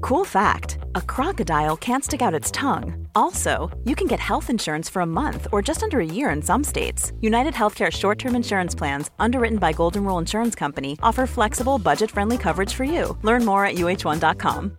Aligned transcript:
Cool 0.00 0.24
fact 0.24 0.78
a 0.94 1.00
crocodile 1.00 1.76
can't 1.76 2.04
stick 2.04 2.22
out 2.22 2.34
its 2.40 2.50
tongue. 2.50 3.08
Also, 3.14 3.70
you 3.84 3.94
can 3.94 4.06
get 4.06 4.20
health 4.20 4.50
insurance 4.50 4.92
for 4.92 5.02
a 5.02 5.06
month 5.06 5.46
or 5.52 5.62
just 5.62 5.82
under 5.82 6.00
a 6.00 6.06
year 6.06 6.30
in 6.30 6.42
some 6.42 6.64
states. 6.64 7.12
United 7.20 7.54
Healthcare 7.54 7.90
short 7.90 8.18
term 8.18 8.36
insurance 8.36 8.74
plans, 8.78 9.10
underwritten 9.18 9.58
by 9.58 9.72
Golden 9.72 10.04
Rule 10.04 10.18
Insurance 10.18 10.58
Company, 10.58 10.96
offer 11.02 11.26
flexible, 11.26 11.78
budget 11.78 12.10
friendly 12.10 12.38
coverage 12.38 12.74
for 12.74 12.84
you. 12.84 13.16
Learn 13.22 13.44
more 13.44 13.66
at 13.66 13.74
uh1.com. 13.76 14.78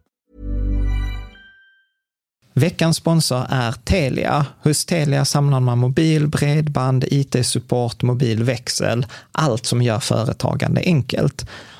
Veckans 2.57 2.97
sponsor 2.97 3.45
är 3.49 3.71
Telia. 3.71 4.45
Hos 4.63 4.85
Telia 4.85 5.25
samlar 5.25 5.59
man 5.59 5.77
mobil, 5.77 6.27
bredband, 6.27 7.05
IT-support, 7.11 8.01
mobilväxel, 8.01 9.05
allt 9.31 9.65
som 9.65 9.81
gör 9.81 9.99
företagande 9.99 10.81
enkelt. 10.81 11.49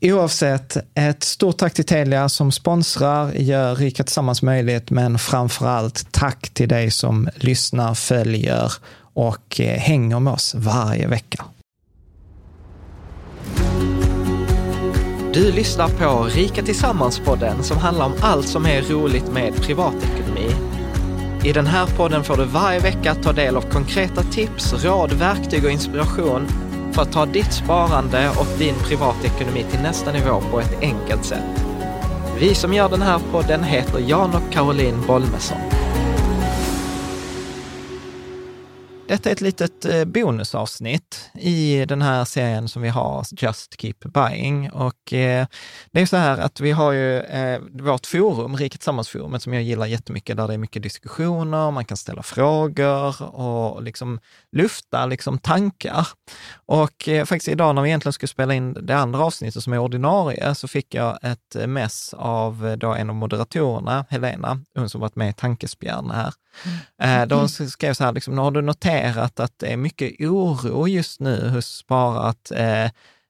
Oavsett, 0.00 0.76
ett 0.94 1.22
stort 1.22 1.56
tack 1.58 1.74
till 1.74 1.84
Telia 1.84 2.28
som 2.28 2.52
sponsrar, 2.52 3.32
gör 3.32 3.76
Rika 3.76 4.04
Tillsammans 4.04 4.42
möjligt, 4.42 4.90
men 4.90 5.18
framför 5.18 5.66
allt 5.66 6.12
tack 6.12 6.48
till 6.48 6.68
dig 6.68 6.90
som 6.90 7.28
lyssnar, 7.34 7.94
följer 7.94 8.72
och 9.14 9.60
eh, 9.60 9.78
hänger 9.78 10.20
med 10.20 10.32
oss 10.32 10.54
varje 10.54 11.06
vecka. 11.06 11.44
Du 15.34 15.52
lyssnar 15.52 15.88
på 15.88 16.24
Rika 16.24 16.62
Tillsammans-podden 16.62 17.62
som 17.62 17.78
handlar 17.78 18.06
om 18.06 18.14
allt 18.20 18.48
som 18.48 18.66
är 18.66 18.82
roligt 18.82 19.32
med 19.32 19.54
privatekonomi. 19.54 20.50
I 21.44 21.52
den 21.52 21.66
här 21.66 21.86
podden 21.86 22.24
får 22.24 22.36
du 22.36 22.44
varje 22.44 22.80
vecka 22.80 23.14
ta 23.14 23.32
del 23.32 23.56
av 23.56 23.62
konkreta 23.62 24.22
tips, 24.22 24.84
råd, 24.84 25.12
verktyg 25.12 25.64
och 25.64 25.70
inspiration 25.70 26.48
för 26.96 27.02
att 27.02 27.12
ta 27.12 27.26
ditt 27.26 27.52
sparande 27.52 28.30
och 28.38 28.46
din 28.58 28.74
privatekonomi 28.74 29.64
till 29.70 29.80
nästa 29.80 30.12
nivå 30.12 30.42
på 30.50 30.60
ett 30.60 30.80
enkelt 30.80 31.24
sätt. 31.24 31.64
Vi 32.40 32.54
som 32.54 32.74
gör 32.74 32.88
den 32.88 33.02
här 33.02 33.20
podden 33.32 33.64
heter 33.64 33.98
Jan 33.98 34.34
och 34.34 34.52
Caroline 34.52 35.02
Bolmesson. 35.06 35.58
Detta 39.08 39.28
är 39.28 39.32
ett 39.32 39.40
litet 39.40 39.84
eh, 39.84 40.04
bonusavsnitt 40.04 41.30
i 41.34 41.84
den 41.84 42.02
här 42.02 42.24
serien 42.24 42.68
som 42.68 42.82
vi 42.82 42.88
har, 42.88 43.26
Just 43.42 43.80
Keep 43.80 43.94
Buying. 44.04 44.70
Och 44.70 45.12
eh, 45.12 45.46
det 45.90 46.00
är 46.00 46.06
så 46.06 46.16
här 46.16 46.38
att 46.38 46.60
vi 46.60 46.70
har 46.70 46.92
ju 46.92 47.20
eh, 47.20 47.60
vårt 47.72 48.06
forum, 48.06 48.56
Riket 48.56 48.80
Tillsammans-forumet, 48.80 49.42
som 49.42 49.54
jag 49.54 49.62
gillar 49.62 49.86
jättemycket, 49.86 50.36
där 50.36 50.48
det 50.48 50.54
är 50.54 50.58
mycket 50.58 50.82
diskussioner, 50.82 51.70
man 51.70 51.84
kan 51.84 51.96
ställa 51.96 52.22
frågor 52.22 53.22
och 53.36 53.82
liksom 53.82 54.20
lufta 54.52 55.06
liksom 55.06 55.38
tankar. 55.38 56.08
Och 56.66 57.08
faktiskt 57.24 57.48
idag 57.48 57.74
när 57.74 57.82
vi 57.82 57.88
egentligen 57.88 58.12
skulle 58.12 58.28
spela 58.28 58.54
in 58.54 58.72
det 58.72 58.96
andra 58.96 59.24
avsnittet 59.24 59.62
som 59.62 59.72
är 59.72 59.78
ordinarie, 59.78 60.54
så 60.54 60.68
fick 60.68 60.94
jag 60.94 61.18
ett 61.22 61.68
mess 61.68 62.14
av 62.14 62.76
då 62.78 62.94
en 62.94 63.10
av 63.10 63.16
moderatorerna, 63.16 64.04
Helena, 64.10 64.60
hon 64.74 64.88
som 64.88 65.00
varit 65.00 65.16
med 65.16 65.30
i 65.30 65.32
Tankespjärn 65.32 66.10
här. 66.10 66.34
Mm. 66.98 67.28
De 67.28 67.48
skrev 67.48 67.94
så 67.94 68.04
här, 68.04 68.12
liksom, 68.12 68.38
har 68.38 68.50
du 68.50 68.62
noterat 68.62 68.95
att 69.04 69.52
det 69.56 69.66
är 69.66 69.76
mycket 69.76 70.20
oro 70.20 70.88
just 70.88 71.20
nu 71.20 71.48
hos 71.48 71.66
sparat 71.66 72.52
eh, 72.54 72.84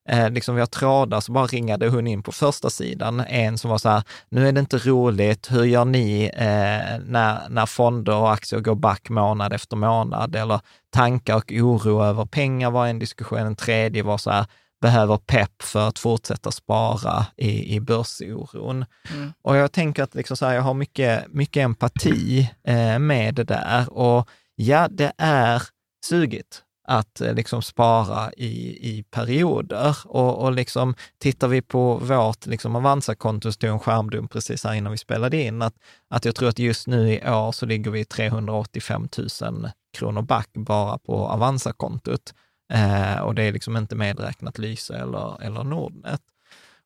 eh, 0.09 0.31
liksom 0.31 0.55
vi 0.55 0.61
har 0.61 0.67
trådar, 0.67 1.21
så 1.21 1.33
bara 1.33 1.47
ringade 1.47 1.89
hon 1.89 2.07
in 2.07 2.23
på 2.23 2.33
första 2.33 2.71
sidan, 2.71 3.21
en 3.21 3.59
som 3.59 3.71
var 3.71 3.79
så 3.79 3.89
här, 3.89 4.03
nu 4.29 4.49
är 4.49 4.53
det 4.53 4.61
inte 4.61 4.79
roligt, 4.79 5.53
hur 5.53 5.65
gör 5.65 5.85
ni 5.85 6.31
eh, 6.35 6.99
när, 7.07 7.49
när 7.49 7.67
fonder 7.67 8.17
och 8.17 8.33
aktier 8.33 8.61
går 8.61 8.75
back 8.75 9.09
månad 9.09 9.53
efter 9.53 9.77
månad? 9.77 10.37
Eller 10.37 10.61
tankar 10.91 11.37
och 11.37 11.53
oro 11.53 12.05
över 12.05 12.25
pengar 12.25 12.71
var 12.71 12.87
en 12.87 12.99
diskussion. 12.99 13.39
En 13.39 13.57
tredje 13.57 14.03
var 14.03 14.19
så 14.19 14.31
här, 14.31 14.47
behöver 14.81 15.17
pepp 15.17 15.63
för 15.63 15.89
att 15.89 15.99
fortsätta 15.99 16.51
spara 16.51 17.27
i, 17.37 17.75
i 17.75 17.81
börsoron. 17.81 18.85
Mm. 19.15 19.33
Och 19.43 19.57
jag 19.57 19.73
tänker 19.73 20.03
att 20.03 20.15
liksom 20.15 20.37
så 20.37 20.47
här, 20.47 20.55
jag 20.55 20.63
har 20.63 20.75
mycket, 20.75 21.33
mycket 21.33 21.65
empati 21.65 22.51
eh, 22.69 22.99
med 22.99 23.35
det 23.35 23.45
där. 23.45 23.93
Och 23.93 24.29
ja, 24.57 24.89
det 24.89 25.13
är 25.19 25.63
sugigt 26.05 26.63
att 26.89 27.21
eh, 27.21 27.35
liksom 27.35 27.63
spara 27.63 28.33
i, 28.33 28.79
i 28.91 29.03
perioder. 29.03 29.97
Och, 30.05 30.43
och 30.43 30.53
liksom, 30.53 30.95
tittar 31.19 31.49
vi 31.49 31.63
på 31.63 31.95
vårt 31.97 32.47
liksom 32.47 32.77
Avanza-konto, 32.77 33.53
stod 33.53 33.71
en 33.71 33.79
skärmdump 33.79 34.33
precis 34.33 34.65
här 34.65 34.75
innan 34.75 34.93
vi 34.93 34.99
spelade 34.99 35.43
in, 35.43 35.63
att, 35.63 35.75
att 36.11 36.25
jag 36.25 36.35
tror 36.35 36.49
att 36.49 36.59
just 36.59 36.87
nu 36.87 37.13
i 37.13 37.31
år 37.31 37.53
så 37.53 37.67
ligger 37.67 37.91
vi 37.91 38.05
385 38.05 39.09
000 39.43 39.71
kronor 39.99 40.23
back 40.23 40.49
bara 40.53 40.99
på 40.99 41.29
Avanza-kontot. 41.29 42.35
Eh, 42.73 43.21
och 43.21 43.35
det 43.35 43.43
är 43.43 43.53
liksom 43.53 43.77
inte 43.77 43.97
medräknat 43.97 44.59
Lyse 44.59 44.97
eller, 44.97 45.43
eller 45.43 45.65
Nordnet. 45.65 46.21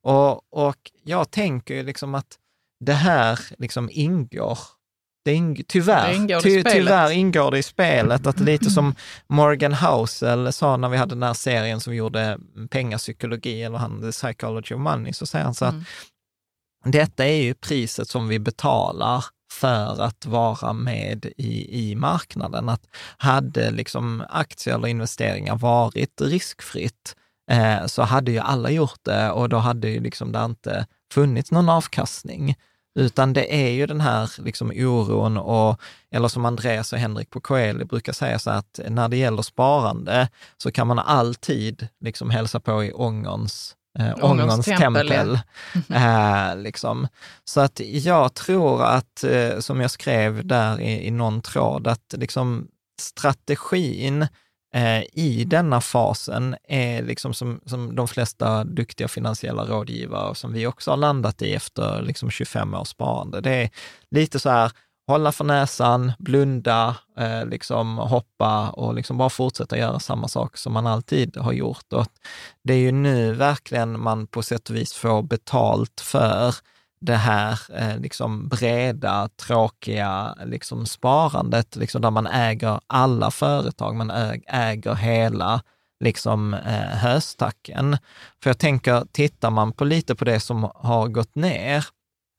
Och, 0.01 0.53
och 0.53 0.91
jag 1.03 1.31
tänker 1.31 1.73
ju 1.73 1.83
liksom 1.83 2.15
att 2.15 2.37
det 2.79 2.93
här 2.93 3.39
liksom 3.57 3.89
ingår 3.91 4.59
det 5.23 5.33
ing, 5.33 5.63
tyvärr, 5.67 6.07
det 6.07 6.15
ingår 6.15 6.41
ty, 6.41 6.63
tyvärr 6.63 7.11
ingår 7.11 7.51
det 7.51 7.57
i 7.57 7.63
spelet. 7.63 8.27
Att 8.27 8.39
lite 8.39 8.69
som 8.69 8.95
Morgan 9.27 9.73
Housel 9.73 10.53
sa 10.53 10.77
när 10.77 10.89
vi 10.89 10.97
hade 10.97 11.15
den 11.15 11.23
här 11.23 11.33
serien 11.33 11.79
som 11.79 11.91
vi 11.91 11.97
gjorde 11.97 12.37
pengapsykologi, 12.69 13.63
eller 13.63 13.77
han, 13.77 14.01
The 14.01 14.11
Psychology 14.11 14.75
of 14.75 14.81
Money, 14.81 15.13
så 15.13 15.25
säger 15.25 15.45
han 15.45 15.53
så 15.53 15.65
mm. 15.65 15.79
att 16.85 16.91
detta 16.91 17.25
är 17.25 17.41
ju 17.41 17.53
priset 17.53 18.07
som 18.07 18.27
vi 18.27 18.39
betalar 18.39 19.25
för 19.51 20.01
att 20.01 20.25
vara 20.25 20.73
med 20.73 21.25
i, 21.37 21.81
i 21.89 21.95
marknaden. 21.95 22.69
Att 22.69 22.87
hade 23.17 23.71
liksom 23.71 24.23
aktier 24.29 24.75
eller 24.75 24.87
investeringar 24.87 25.55
varit 25.55 26.21
riskfritt 26.21 27.15
eh, 27.51 27.85
så 27.85 28.01
hade 28.01 28.31
ju 28.31 28.39
alla 28.39 28.69
gjort 28.69 28.99
det 29.01 29.31
och 29.31 29.49
då 29.49 29.57
hade 29.57 29.89
ju 29.89 29.99
liksom 29.99 30.31
det 30.31 30.45
inte 30.45 30.85
funnits 31.13 31.51
någon 31.51 31.69
avkastning. 31.69 32.55
Utan 32.95 33.33
det 33.33 33.55
är 33.55 33.69
ju 33.69 33.85
den 33.85 34.01
här 34.01 34.31
liksom 34.37 34.71
oron 34.75 35.37
och, 35.37 35.81
eller 36.11 36.27
som 36.27 36.45
Andreas 36.45 36.93
och 36.93 36.99
Henrik 36.99 37.29
på 37.29 37.39
KL 37.41 37.85
brukar 37.85 38.13
säga 38.13 38.39
så 38.39 38.49
att 38.49 38.79
när 38.87 39.09
det 39.09 39.17
gäller 39.17 39.41
sparande 39.41 40.29
så 40.57 40.71
kan 40.71 40.87
man 40.87 40.99
alltid 40.99 41.87
liksom 41.99 42.29
hälsa 42.29 42.59
på 42.59 42.83
i 42.83 42.93
ångerns 42.93 43.75
eh, 43.99 44.25
ångerns 44.25 44.65
tempel. 44.65 45.07
tempel 45.07 45.39
eh, 45.89 46.55
liksom. 46.55 47.07
Så 47.45 47.61
att 47.61 47.79
jag 47.79 48.33
tror 48.33 48.83
att, 48.83 49.23
eh, 49.23 49.59
som 49.59 49.81
jag 49.81 49.91
skrev 49.91 50.45
där 50.45 50.79
i, 50.79 51.07
i 51.07 51.11
någon 51.11 51.41
tråd, 51.41 51.87
att 51.87 52.13
liksom 52.17 52.67
strategin 53.01 54.27
eh, 54.73 55.03
i 55.13 55.45
denna 55.47 55.81
fasen 55.81 56.55
är 56.63 57.03
liksom 57.03 57.33
som, 57.33 57.61
som 57.65 57.95
de 57.95 58.07
flesta 58.07 58.63
duktiga 58.63 59.07
finansiella 59.07 59.65
rådgivare, 59.65 60.35
som 60.35 60.53
vi 60.53 60.67
också 60.67 60.91
har 60.91 60.97
landat 60.97 61.41
i 61.41 61.53
efter 61.53 62.01
liksom 62.01 62.29
25 62.31 62.73
års 62.73 62.87
sparande. 62.87 63.41
Det 63.41 63.55
är 63.63 63.69
lite 64.11 64.39
så 64.39 64.49
här, 64.49 64.71
hålla 65.07 65.31
för 65.31 65.43
näsan, 65.43 66.11
blunda, 66.19 66.95
eh, 67.17 67.45
liksom 67.45 67.97
hoppa 67.97 68.69
och 68.69 68.93
liksom 68.95 69.17
bara 69.17 69.29
fortsätta 69.29 69.77
göra 69.77 69.99
samma 69.99 70.27
sak 70.27 70.57
som 70.57 70.73
man 70.73 70.87
alltid 70.87 71.37
har 71.37 71.53
gjort. 71.53 71.93
Och 71.93 72.07
det 72.63 72.73
är 72.73 72.77
ju 72.77 72.91
nu 72.91 73.33
verkligen 73.33 73.99
man 73.99 74.27
på 74.27 74.43
sätt 74.43 74.69
och 74.69 74.75
vis 74.75 74.93
får 74.93 75.23
betalt 75.23 76.01
för 76.01 76.55
det 77.01 77.15
här 77.15 77.59
eh, 77.73 77.97
liksom 77.97 78.47
breda, 78.47 79.29
tråkiga 79.35 80.35
liksom 80.45 80.85
sparandet, 80.85 81.75
liksom 81.75 82.01
där 82.01 82.11
man 82.11 82.27
äger 82.27 82.79
alla 82.87 83.31
företag, 83.31 83.95
man 83.95 84.11
äger 84.47 84.95
hela 84.95 85.61
liksom 85.99 86.53
eh, 86.53 86.97
höstacken. 86.97 87.97
För 88.43 88.49
jag 88.49 88.57
tänker, 88.57 89.05
tittar 89.11 89.49
man 89.49 89.73
på 89.73 89.85
lite 89.85 90.15
på 90.15 90.25
det 90.25 90.39
som 90.39 90.71
har 90.75 91.07
gått 91.07 91.35
ner, 91.35 91.85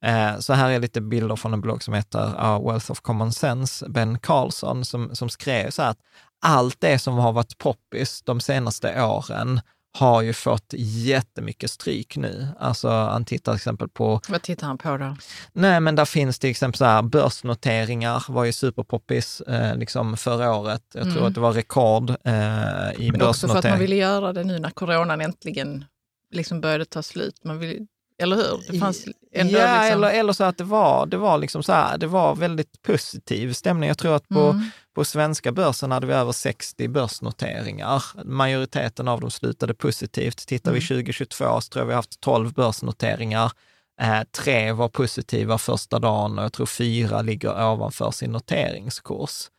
eh, 0.05 0.39
så 0.39 0.53
här 0.53 0.69
är 0.69 0.79
lite 0.79 1.01
bilder 1.01 1.35
från 1.35 1.53
en 1.53 1.61
blogg 1.61 1.83
som 1.83 1.93
heter 1.93 2.25
uh, 2.25 2.67
Wealth 2.67 2.91
of 2.91 3.01
Common 3.01 3.31
Sense, 3.31 3.89
Ben 3.89 4.19
Carlson, 4.19 4.85
som, 4.85 5.15
som 5.15 5.29
skrev 5.29 5.69
så 5.69 5.81
här 5.81 5.89
att 5.89 5.99
allt 6.45 6.81
det 6.81 6.99
som 6.99 7.13
har 7.13 7.33
varit 7.33 7.57
poppis 7.57 8.21
de 8.21 8.39
senaste 8.39 9.03
åren, 9.03 9.61
har 9.93 10.21
ju 10.21 10.33
fått 10.33 10.73
jättemycket 10.77 11.71
stryk 11.71 12.17
nu. 12.17 12.47
Alltså 12.59 12.89
han 12.89 13.25
tittar 13.25 13.51
till 13.51 13.57
exempel 13.57 13.89
på... 13.89 14.21
Vad 14.29 14.41
tittar 14.41 14.67
han 14.67 14.77
på 14.77 14.97
då? 14.97 15.15
Nej, 15.53 15.79
men 15.79 15.95
där 15.95 16.05
finns 16.05 16.39
till 16.39 16.49
exempel 16.49 16.77
så 16.77 16.85
här, 16.85 17.01
börsnoteringar 17.01 18.25
var 18.27 18.43
ju 18.43 18.51
superpoppis 18.51 19.41
eh, 19.41 19.77
liksom 19.77 20.17
förra 20.17 20.55
året. 20.55 20.83
Jag 20.93 21.03
mm. 21.03 21.15
tror 21.15 21.27
att 21.27 21.33
det 21.33 21.41
var 21.41 21.53
rekord 21.53 22.09
eh, 22.09 22.15
i 22.15 22.15
men 22.23 22.39
börsnotering. 22.39 23.11
Men 23.11 23.21
också 23.21 23.47
för 23.47 23.57
att 23.57 23.63
man 23.63 23.79
ville 23.79 23.95
göra 23.95 24.33
det 24.33 24.43
nu 24.43 24.59
när 24.59 24.69
coronan 24.69 25.21
äntligen 25.21 25.85
liksom 26.31 26.61
började 26.61 26.85
ta 26.85 27.03
slut. 27.03 27.43
Man 27.43 27.59
vill, 27.59 27.87
eller 28.17 28.35
hur? 28.35 28.71
Det 28.71 28.79
fanns 28.79 29.05
ändå 29.31 29.57
ja, 29.59 29.81
liksom... 29.81 30.03
eller, 30.03 30.09
eller 30.19 30.33
så 30.33 30.43
att 30.43 30.57
det 30.57 30.63
var, 30.63 31.05
det 31.05 31.17
var 31.17 31.37
liksom 31.37 31.63
så 31.63 31.73
här, 31.73 31.97
det 31.97 32.07
var 32.07 32.35
väldigt 32.35 32.81
positiv 32.81 33.53
stämning. 33.53 33.87
Jag 33.87 33.97
tror 33.97 34.15
att 34.15 34.27
på, 34.27 34.39
mm. 34.39 34.69
på 34.95 35.05
svenska 35.05 35.51
börsen 35.51 35.91
hade 35.91 36.07
vi 36.07 36.13
över 36.13 36.31
60 36.31 36.87
börsnoteringar. 36.87 38.03
Majoriteten 38.23 39.07
av 39.07 39.21
dem 39.21 39.31
slutade 39.31 39.73
positivt. 39.73 40.37
Tittar 40.37 40.71
mm. 40.71 40.79
vi 40.79 40.87
2022 40.87 41.61
så 41.61 41.69
tror 41.69 41.81
jag 41.81 41.87
vi 41.87 41.93
haft 41.93 42.19
12 42.19 42.53
börsnoteringar. 42.53 43.51
Eh, 44.01 44.21
tre 44.43 44.71
var 44.71 44.89
positiva 44.89 45.57
första 45.57 45.99
dagen 45.99 46.37
och 46.39 46.43
jag 46.43 46.53
tror 46.53 46.65
fyra 46.65 47.21
ligger 47.21 47.71
ovanför 47.71 48.11
sin 48.11 48.31
noteringskurs. 48.31 49.49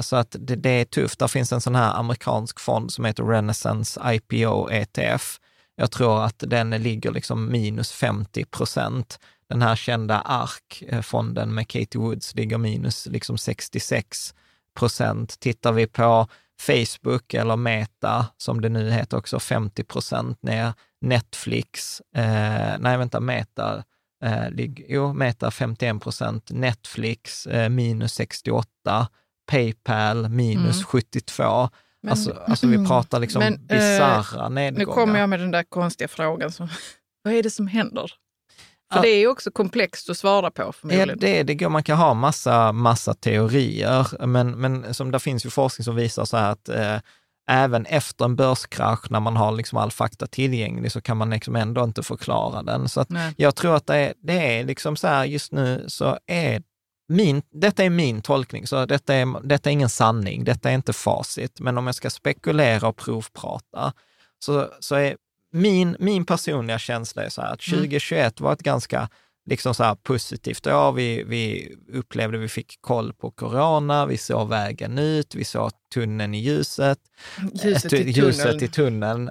Så 0.00 0.16
att 0.16 0.36
det, 0.38 0.56
det 0.56 0.70
är 0.70 0.84
tufft. 0.84 1.18
Där 1.18 1.28
finns 1.28 1.52
en 1.52 1.60
sån 1.60 1.74
här 1.74 1.94
amerikansk 1.94 2.60
fond 2.60 2.92
som 2.92 3.04
heter 3.04 3.22
Renaissance 3.22 4.00
IPO 4.14 4.70
ETF 4.70 5.38
jag 5.76 5.90
tror 5.90 6.24
att 6.24 6.44
den 6.46 6.70
ligger 6.70 7.12
liksom 7.12 7.52
minus 7.52 7.92
50 7.92 8.44
procent. 8.44 9.18
Den 9.48 9.62
här 9.62 9.76
kända 9.76 10.20
ARK-fonden 10.20 11.54
med 11.54 11.68
Katie 11.68 12.00
Woods 12.00 12.34
ligger 12.34 12.58
minus 12.58 13.06
liksom 13.06 13.38
66 13.38 14.34
procent. 14.74 15.40
Tittar 15.40 15.72
vi 15.72 15.86
på 15.86 16.28
Facebook 16.60 17.34
eller 17.34 17.56
Meta, 17.56 18.26
som 18.36 18.60
det 18.60 18.68
nu 18.68 18.90
heter 18.90 19.16
också, 19.16 19.40
50 19.40 19.84
procent 19.84 20.42
ner. 20.42 20.72
Netflix, 21.00 22.02
eh, 22.16 22.78
nej 22.78 22.98
vänta, 22.98 23.20
Meta, 23.20 23.84
eh, 24.24 24.50
lig, 24.50 24.86
jo, 24.88 25.12
Meta 25.12 25.50
51 25.50 26.02
procent, 26.02 26.50
Netflix 26.50 27.46
eh, 27.46 27.68
minus 27.68 28.14
68, 28.14 29.08
Paypal 29.46 30.28
minus 30.28 30.76
mm. 30.76 30.84
72. 30.84 31.68
Men, 32.04 32.10
alltså, 32.10 32.42
alltså 32.46 32.66
vi 32.66 32.86
pratar 32.86 33.20
liksom 33.20 33.38
men, 33.38 33.54
eh, 33.54 33.60
bisarra 33.60 34.44
eh, 34.44 34.50
nedgångar. 34.50 34.86
Nu 34.86 34.92
kommer 34.92 35.20
jag 35.20 35.28
med 35.28 35.40
den 35.40 35.50
där 35.50 35.62
konstiga 35.62 36.08
frågan. 36.08 36.52
Som, 36.52 36.68
vad 37.22 37.34
är 37.34 37.42
det 37.42 37.50
som 37.50 37.66
händer? 37.66 38.12
För 38.92 39.02
det 39.02 39.08
är 39.08 39.18
ju 39.18 39.28
också 39.28 39.50
komplext 39.50 40.10
att 40.10 40.16
svara 40.16 40.50
på 40.50 40.72
förmodligen. 40.72 41.08
Ja, 41.08 41.14
det, 41.18 41.42
det 41.42 41.54
går, 41.54 41.68
man 41.68 41.82
kan 41.82 41.98
ha 41.98 42.14
massa, 42.14 42.72
massa 42.72 43.14
teorier, 43.14 44.26
men, 44.26 44.50
men 44.50 44.94
som 44.94 45.10
det 45.10 45.18
finns 45.18 45.46
ju 45.46 45.50
forskning 45.50 45.84
som 45.84 45.96
visar 45.96 46.24
så 46.24 46.36
här 46.36 46.50
att 46.50 46.68
eh, 46.68 46.96
även 47.50 47.86
efter 47.86 48.24
en 48.24 48.36
börskrasch, 48.36 49.10
när 49.10 49.20
man 49.20 49.36
har 49.36 49.52
liksom 49.52 49.78
all 49.78 49.90
fakta 49.90 50.26
tillgänglig, 50.26 50.92
så 50.92 51.00
kan 51.00 51.16
man 51.16 51.30
liksom 51.30 51.56
ändå 51.56 51.84
inte 51.84 52.02
förklara 52.02 52.62
den. 52.62 52.88
Så 52.88 53.04
jag 53.36 53.54
tror 53.54 53.76
att 53.76 53.86
det 53.86 53.96
är, 53.96 54.14
det 54.22 54.58
är 54.58 54.64
liksom 54.64 54.96
så 54.96 55.08
här, 55.08 55.24
just 55.24 55.52
nu 55.52 55.84
så 55.88 56.18
är 56.26 56.62
min, 57.08 57.42
detta 57.50 57.84
är 57.84 57.90
min 57.90 58.22
tolkning, 58.22 58.66
så 58.66 58.86
detta 58.86 59.14
är, 59.14 59.46
detta 59.46 59.70
är 59.70 59.72
ingen 59.72 59.88
sanning, 59.88 60.44
detta 60.44 60.70
är 60.70 60.74
inte 60.74 60.92
facit. 60.92 61.60
Men 61.60 61.78
om 61.78 61.86
jag 61.86 61.94
ska 61.94 62.10
spekulera 62.10 62.88
och 62.88 62.96
provprata, 62.96 63.92
så, 64.38 64.70
så 64.80 64.94
är 64.94 65.16
min, 65.52 65.96
min 65.98 66.26
personliga 66.26 66.78
känsla 66.78 67.24
är 67.24 67.28
så 67.28 67.42
här 67.42 67.52
att 67.52 67.60
2021 67.60 68.40
mm. 68.40 68.44
var 68.44 68.52
ett 68.52 68.62
ganska 68.62 69.08
liksom 69.46 69.74
så 69.74 69.84
här 69.84 69.94
positivt 69.94 70.66
år. 70.66 70.92
Vi, 70.92 71.24
vi 71.24 71.74
upplevde, 71.92 72.38
vi 72.38 72.48
fick 72.48 72.78
koll 72.80 73.12
på 73.12 73.30
corona, 73.30 74.06
vi 74.06 74.16
såg 74.16 74.48
vägen 74.48 74.98
ut, 74.98 75.34
vi 75.34 75.44
såg 75.44 75.70
tunneln 75.94 76.34
i 76.34 76.38
ljuset, 76.38 76.98
ljuset, 77.64 77.92
i, 77.92 78.10
ljuset 78.10 78.62
i 78.62 78.68
tunneln. 78.68 79.30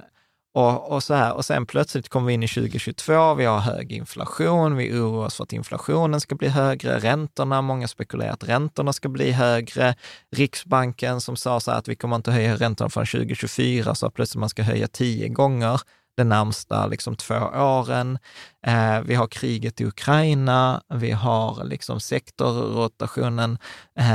Och, 0.55 0.91
och, 0.91 1.03
så 1.03 1.13
här, 1.13 1.33
och 1.33 1.45
sen 1.45 1.65
plötsligt 1.65 2.09
kommer 2.09 2.27
vi 2.27 2.33
in 2.33 2.43
i 2.43 2.47
2022, 2.47 3.33
vi 3.33 3.45
har 3.45 3.59
hög 3.59 3.91
inflation, 3.91 4.75
vi 4.75 4.91
oroar 4.91 5.25
oss 5.25 5.35
för 5.35 5.43
att 5.43 5.53
inflationen 5.53 6.21
ska 6.21 6.35
bli 6.35 6.47
högre, 6.47 6.99
räntorna, 6.99 7.61
många 7.61 7.87
spekulerar 7.87 8.31
att 8.31 8.43
räntorna 8.43 8.93
ska 8.93 9.09
bli 9.09 9.31
högre. 9.31 9.95
Riksbanken 10.31 11.21
som 11.21 11.35
sa 11.35 11.59
så 11.59 11.71
här 11.71 11.77
att 11.77 11.87
vi 11.87 11.95
kommer 11.95 12.15
inte 12.15 12.31
höja 12.31 12.55
räntorna 12.55 12.89
förrän 12.89 13.07
2024, 13.07 13.95
så 13.95 14.09
plötsligt 14.09 14.39
man 14.39 14.49
ska 14.49 14.63
höja 14.63 14.87
tio 14.87 15.29
gånger 15.29 15.81
de 16.15 16.23
närmsta 16.23 16.87
liksom, 16.87 17.15
två 17.15 17.35
åren. 17.55 18.19
Eh, 18.67 19.01
vi 19.01 19.15
har 19.15 19.27
kriget 19.27 19.81
i 19.81 19.85
Ukraina, 19.85 20.81
vi 20.93 21.11
har 21.11 21.63
liksom 21.63 21.99
sektorrotationen. 21.99 23.57
Eh, 23.99 24.05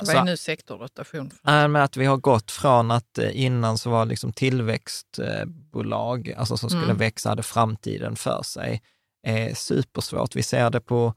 Vad 0.00 0.16
är 0.16 0.24
nu 0.24 0.36
sektorrotation? 0.36 1.30
Äh, 1.46 1.68
med 1.68 1.84
att 1.84 1.96
vi 1.96 2.06
har 2.06 2.16
gått 2.16 2.50
från 2.50 2.90
att 2.90 3.18
eh, 3.18 3.44
innan 3.44 3.78
så 3.78 3.90
var 3.90 4.04
liksom 4.04 4.32
tillväxtbolag, 4.32 6.34
alltså 6.38 6.56
som 6.56 6.70
skulle 6.70 6.84
mm. 6.84 6.96
växa, 6.96 7.28
hade 7.28 7.42
framtiden 7.42 8.16
för 8.16 8.42
sig. 8.42 8.82
är 9.26 9.54
supersvårt. 9.54 10.36
Vi 10.36 10.42
ser 10.42 10.70
det 10.70 10.80
på 10.80 11.14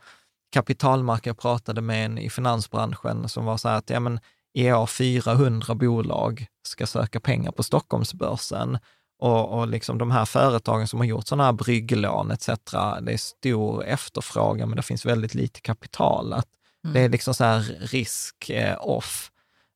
kapitalmarknaden. 0.53 1.29
Jag 1.29 1.37
pratade 1.37 1.81
med 1.81 2.05
en 2.05 2.17
i 2.17 2.29
finansbranschen 2.29 3.29
som 3.29 3.45
var 3.45 3.57
så 3.57 3.69
här 3.69 3.77
att 3.77 3.89
ja, 3.89 3.99
men 3.99 4.19
i 4.53 4.71
år 4.71 4.85
400 4.85 5.75
bolag 5.75 6.45
ska 6.67 6.87
söka 6.87 7.19
pengar 7.19 7.51
på 7.51 7.63
Stockholmsbörsen 7.63 8.77
och, 9.21 9.59
och 9.59 9.67
liksom 9.67 9.97
de 9.97 10.11
här 10.11 10.25
företagen 10.25 10.87
som 10.87 10.99
har 10.99 11.05
gjort 11.05 11.27
sådana 11.27 11.43
här 11.43 11.53
brygglån 11.53 12.31
etc., 12.31 12.47
det 13.01 13.13
är 13.13 13.17
stor 13.17 13.85
efterfrågan, 13.85 14.69
men 14.69 14.75
det 14.75 14.81
finns 14.81 15.05
väldigt 15.05 15.35
lite 15.35 15.61
kapital. 15.61 16.33
Att 16.33 16.47
mm. 16.83 16.93
Det 16.93 16.99
är 16.99 17.09
liksom 17.09 17.33
så 17.33 17.43
här 17.43 17.61
risk-off. 17.79 19.31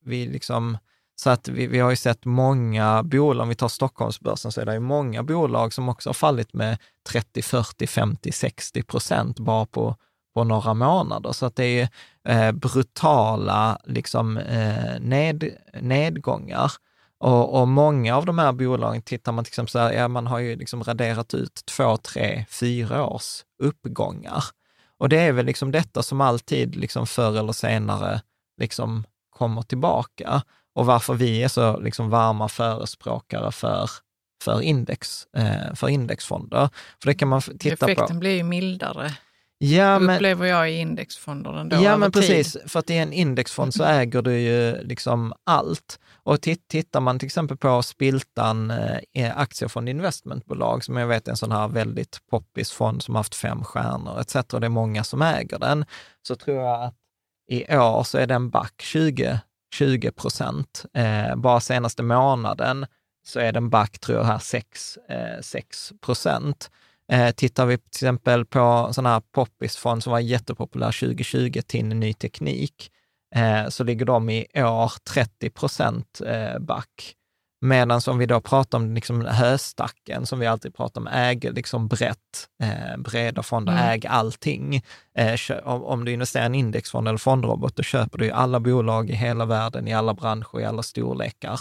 Vi 0.05 0.27
liksom, 0.27 0.77
så 1.15 1.29
att 1.29 1.47
vi, 1.47 1.67
vi 1.67 1.79
har 1.79 1.89
ju 1.89 1.95
sett 1.95 2.25
många 2.25 3.03
bolag, 3.03 3.43
om 3.43 3.49
vi 3.49 3.55
tar 3.55 3.67
Stockholmsbörsen, 3.67 4.51
så 4.51 4.61
är 4.61 4.65
det 4.65 4.73
ju 4.73 4.79
många 4.79 5.23
bolag 5.23 5.73
som 5.73 5.89
också 5.89 6.09
har 6.09 6.13
fallit 6.13 6.53
med 6.53 6.77
30, 7.09 7.41
40, 7.41 7.87
50, 7.87 8.31
60 8.31 8.83
procent 8.83 9.39
bara 9.39 9.65
på, 9.65 9.95
på 10.33 10.43
några 10.43 10.73
månader. 10.73 11.31
Så 11.31 11.45
att 11.45 11.55
det 11.55 11.65
är 11.81 11.89
eh, 12.27 12.51
brutala 12.51 13.77
liksom, 13.85 14.37
eh, 14.37 14.99
ned, 14.99 15.49
nedgångar. 15.81 16.71
Och, 17.19 17.62
och, 17.62 17.67
många 17.67 18.15
av 18.15 18.25
de 18.25 18.39
här 18.39 18.51
bolagen, 18.51 19.01
tittar 19.01 19.31
man 19.31 19.43
till 19.43 19.51
exempel 19.51 19.72
så 19.72 19.79
här, 19.79 19.91
ja 19.93 20.07
man 20.07 20.27
har 20.27 20.39
ju 20.39 20.55
liksom 20.55 20.84
raderat 20.84 21.34
ut 21.34 21.62
två, 21.65 21.98
tre, 21.98 22.45
fyra 22.50 23.05
års 23.05 23.43
uppgångar. 23.63 24.43
Och 24.98 25.10
det 25.10 25.19
är 25.19 25.31
väl 25.31 25.45
liksom 25.45 25.72
detta 25.72 26.03
som 26.03 26.22
alltid 26.22 26.75
liksom 26.75 27.07
förr 27.07 27.38
eller 27.38 27.53
senare 27.53 28.22
liksom 28.62 29.03
kommer 29.29 29.62
tillbaka. 29.62 30.41
Och 30.75 30.86
varför 30.86 31.13
vi 31.13 31.43
är 31.43 31.48
så 31.48 31.79
liksom 31.79 32.10
varma 32.10 32.50
förespråkare 32.50 33.51
för, 33.51 33.89
för, 34.43 34.62
index, 34.62 35.27
eh, 35.38 35.74
för 35.75 35.89
indexfonder. 35.89 36.69
För 37.01 37.10
det 37.10 37.13
kan 37.13 37.27
man 37.27 37.41
titta 37.41 37.86
Effekten 37.86 38.07
på. 38.07 38.13
blir 38.19 38.36
ju 38.36 38.43
mildare. 38.43 39.13
Ja, 39.57 40.00
men, 40.00 40.15
upplever 40.15 40.45
jag 40.45 40.71
i 40.71 40.77
indexfonder 40.77 41.59
ändå. 41.59 41.75
ja, 41.75 41.97
men 41.97 42.12
tid. 42.12 42.21
precis. 42.21 42.57
För 42.65 42.79
att 42.79 42.89
i 42.89 42.97
en 42.97 43.13
indexfond 43.13 43.74
så 43.74 43.83
äger 43.83 44.21
du 44.21 44.39
ju 44.39 44.81
liksom 44.83 45.33
allt. 45.43 46.00
Och 46.13 46.41
titt, 46.41 46.67
tittar 46.67 47.00
man 47.00 47.19
till 47.19 47.25
exempel 47.25 47.57
på 47.57 47.83
Spiltan 47.83 48.71
eh, 48.71 49.38
aktiefond 49.38 49.89
investmentbolag, 49.89 50.83
som 50.83 50.97
jag 50.97 51.07
vet 51.07 51.27
är 51.27 51.31
en 51.31 51.38
sån 51.38 51.51
här 51.51 51.67
väldigt 51.67 52.19
poppis 52.29 52.71
fond 52.71 53.03
som 53.03 53.15
har 53.15 53.19
haft 53.19 53.35
fem 53.35 53.63
stjärnor 53.63 54.19
etc. 54.19 54.35
Och 54.35 54.62
det 54.62 54.67
är 54.67 54.69
många 54.69 55.03
som 55.03 55.21
äger 55.21 55.59
den. 55.59 55.85
Så 56.27 56.35
tror 56.35 56.57
jag 56.57 56.83
att 56.83 56.95
i 57.47 57.77
år 57.77 58.03
så 58.03 58.17
är 58.17 58.27
den 58.27 58.50
back 58.50 58.81
20, 58.81 59.39
20 59.74 60.12
procent. 60.12 60.85
Eh, 60.93 61.35
bara 61.35 61.59
senaste 61.59 62.03
månaden 62.03 62.85
så 63.25 63.39
är 63.39 63.51
den 63.51 63.69
back, 63.69 64.00
tror 64.00 64.17
jag, 64.17 64.25
här 64.25 64.39
6, 64.39 64.97
eh, 64.97 65.41
6 65.41 65.93
procent. 66.01 66.69
Eh, 67.12 67.31
tittar 67.31 67.65
vi 67.65 67.77
till 67.77 67.88
exempel 67.89 68.45
på 68.45 68.89
sån 68.91 69.05
här 69.05 69.21
poppisfond 69.31 70.03
som 70.03 70.12
var 70.12 70.19
jättepopulär 70.19 70.91
2020, 71.00 71.62
TIN 71.67 71.89
Ny 71.89 72.13
Teknik, 72.13 72.91
eh, 73.35 73.67
så 73.69 73.83
ligger 73.83 74.05
de 74.05 74.29
i 74.29 74.45
år 74.55 74.91
30 75.09 75.50
procent 75.50 76.21
eh, 76.25 76.59
back. 76.59 77.15
Medan 77.62 78.01
om 78.07 78.17
vi 78.17 78.25
då 78.25 78.41
pratar 78.41 78.77
om 78.77 78.93
liksom 78.95 79.25
höstacken, 79.25 80.25
som 80.25 80.39
vi 80.39 80.47
alltid 80.47 80.75
pratar 80.75 81.01
om, 81.01 81.07
äger 81.07 81.51
liksom 81.51 81.88
brett, 81.88 82.47
eh, 82.63 82.97
breda 82.97 83.43
fonder, 83.43 83.74
Mm. 83.74 83.85
äg 83.89 84.07
allting. 84.07 84.81
Eh, 85.17 85.39
om, 85.63 85.83
om 85.83 86.05
du 86.05 86.12
investerar 86.12 86.43
i 86.43 86.45
en 86.45 86.55
indexfond 86.55 87.07
eller 87.07 87.17
fondrobot, 87.17 87.75
då 87.75 87.83
köper 87.83 88.17
du 88.17 88.25
ju 88.25 88.31
alla 88.31 88.59
bolag 88.59 89.09
i 89.09 89.13
hela 89.13 89.45
världen, 89.45 89.88
i 89.88 89.93
alla 89.93 90.13
branscher, 90.13 90.59
i 90.59 90.65
alla 90.65 90.83
storlekar. 90.83 91.59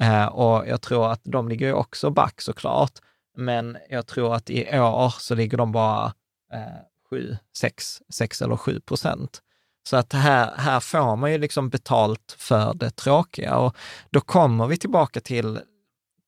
Eh, 0.00 0.24
och 0.26 0.68
jag 0.68 0.80
tror 0.80 1.12
att 1.12 1.20
de 1.24 1.48
ligger 1.48 1.72
också 1.74 2.10
back 2.10 2.40
såklart, 2.40 2.92
men 3.36 3.76
jag 3.88 4.06
tror 4.06 4.34
att 4.34 4.50
i 4.50 4.78
år 4.78 5.14
så 5.18 5.34
ligger 5.34 5.58
de 5.58 5.72
bara 5.72 6.06
eh, 6.52 6.82
7, 7.10 7.36
6, 7.56 8.02
6 8.12 8.42
eller 8.42 8.56
7 8.56 8.80
procent. 8.80 9.42
Så 9.88 9.96
att 9.96 10.12
här, 10.12 10.54
här 10.56 10.80
får 10.80 11.16
man 11.16 11.32
ju 11.32 11.38
liksom 11.38 11.68
betalt 11.68 12.36
för 12.38 12.74
det 12.74 12.90
tråkiga 12.90 13.56
och 13.56 13.76
då 14.10 14.20
kommer 14.20 14.66
vi 14.66 14.76
tillbaka 14.76 15.20
till, 15.20 15.60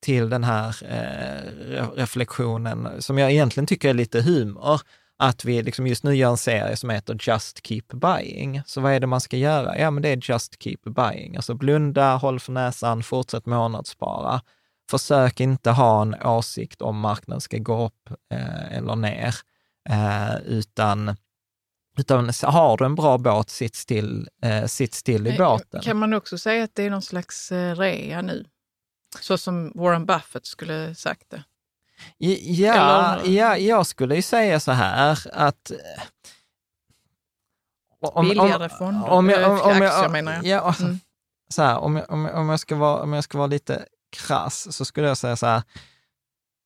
till 0.02 0.30
den 0.30 0.44
här 0.44 0.76
eh, 0.82 1.88
reflektionen 1.97 3.02
som 3.02 3.18
jag 3.18 3.30
egentligen 3.30 3.66
tycker 3.66 3.90
är 3.90 3.94
lite 3.94 4.21
humor, 4.21 4.80
att 5.18 5.44
vi 5.44 5.62
liksom 5.62 5.87
just 5.87 6.04
nu 6.04 6.14
gör 6.14 6.30
en 6.30 6.37
serie 6.37 6.76
som 6.76 6.90
heter 6.90 7.18
Just 7.21 7.66
Keep 7.66 7.85
Buying. 7.92 8.62
Så 8.66 8.80
vad 8.80 8.92
är 8.92 9.00
det 9.00 9.06
man 9.06 9.21
ska 9.21 9.37
göra? 9.37 9.78
Ja, 9.78 9.90
men 9.90 10.02
det 10.02 10.09
är 10.09 10.30
Just 10.30 10.62
Keep 10.62 10.78
Buying. 10.85 11.37
Alltså 11.37 11.54
blunda, 11.54 12.16
håll 12.16 12.40
för 12.40 12.52
näsan, 12.52 13.02
fortsätt 13.02 13.47
månadsspara. 13.47 14.40
Försök 14.91 15.41
inte 15.41 15.71
ha 15.71 16.03
en 16.03 16.15
åsikt 16.27 16.83
om 16.83 17.01
marknaden 17.01 17.41
ska 17.41 17.59
gå 17.59 17.87
upp 17.87 18.11
eh, 18.35 18.73
eller 18.77 18.97
ner, 18.97 19.35
eh, 19.89 20.37
utan, 20.45 21.17
utan 21.99 22.31
har 22.43 22.77
du 22.77 22.85
en 22.85 22.95
bra 22.95 23.19
båt, 23.19 23.51
sitt 23.51 23.75
still, 23.75 24.29
eh, 24.43 24.67
sitt 24.67 24.95
still 24.95 25.27
i 25.27 25.31
Eh, 25.31 25.37
båten. 25.39 25.81
Kan 25.83 25.97
man 25.97 26.12
också 26.15 26.39
säga 26.39 26.65
att 26.65 26.75
det 26.75 26.83
är 26.83 26.91
någon 26.91 27.03
slags 27.03 27.53
eh, 27.53 27.77
rea 27.77 28.23
nu? 28.23 28.45
Så 29.21 29.39
som 29.39 29.73
Warren 29.75 30.07
Buffett 30.07 30.47
skulle 30.47 30.95
sagt 30.95 31.31
det. 31.31 31.45
Ja, 32.19 33.15
Eller- 33.17 33.33
ja, 33.33 33.57
jag 33.57 33.87
skulle 33.87 34.17
ju 34.17 34.23
säga 34.23 34.61
så 34.61 34.73
här 34.73 35.19
att... 35.33 35.71
eh, 35.71 35.77
om- 38.01 38.29
Billigare 38.29 38.69
fonder, 38.69 39.09
om 39.11 39.29
jag, 39.31 39.51
om, 39.51 39.61
om 39.61 39.71
aktier 39.71 39.83
jag, 40.03 40.11
menar 40.12 40.33
jag. 40.33 40.45
Ja, 40.47 40.75
Mm. 40.81 40.99
så 41.49 41.62
här, 41.62 41.79
om, 41.79 41.97
jag, 41.97 42.11
om, 42.11 42.49
jag 42.49 42.61
ska 42.61 42.77
vara, 42.77 43.03
om 43.03 43.12
jag 43.12 43.25
ska 43.25 43.39
vara 43.39 43.47
lite 43.47 43.87
krass 44.12 44.76
så 44.76 44.85
skulle 44.85 45.09
jag 45.09 45.16
säga 45.16 45.37
så 45.37 45.47
här, 45.47 45.62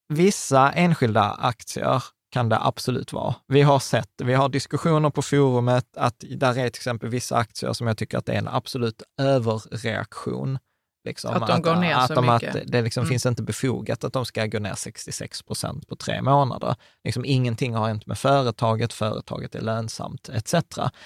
vissa 0.09 0.73
enskilda 0.73 1.23
aktier 1.33 2.03
kan 2.33 2.49
det 2.49 2.59
absolut 2.61 3.13
vara. 3.13 3.35
Vi 3.49 3.63
har 3.63 3.79
sett, 3.79 4.11
vi 4.25 4.35
har 4.35 4.49
diskussioner 4.49 5.11
på 5.11 5.23
forumet 5.23 5.97
att 5.97 6.25
där 6.37 6.49
är 6.51 6.55
till 6.55 6.79
exempel 6.79 7.09
vissa 7.09 7.37
aktier 7.37 7.73
som 7.73 7.87
jag 7.87 7.99
tycker 7.99 8.19
att 8.19 8.27
det 8.27 8.33
är 8.33 8.39
en 8.39 8.49
absolut 8.49 9.03
överreaktion. 9.21 10.59
Liksom, 11.05 11.35
Att 11.35 11.47
de 11.47 11.63
går 11.63 11.77
ner 11.77 11.95
att 11.95 12.07
så 12.07 12.15
de, 12.15 12.35
mycket. 12.35 12.57
Att 12.57 12.63
det 12.67 12.83
liksom 12.83 13.01
Mm. 13.01 13.09
finns 13.09 13.27
inte 13.27 13.43
befogat 13.43 14.05
att 14.05 14.13
de 14.13 14.25
ska 14.25 14.47
gå 14.47 14.59
ner 14.59 14.75
66 14.75 15.43
procent 15.43 15.89
på 15.89 15.97
tre 15.97 16.23
månader. 16.23 16.77
Liksom 17.05 17.25
ingenting 17.25 17.75
har 17.75 17.89
hänt 17.89 18.07
med 18.07 18.19
företaget, 18.19 18.93
företaget 18.93 19.55
är 19.55 19.61
lönsamt 19.61 20.29
etc. 20.29 20.55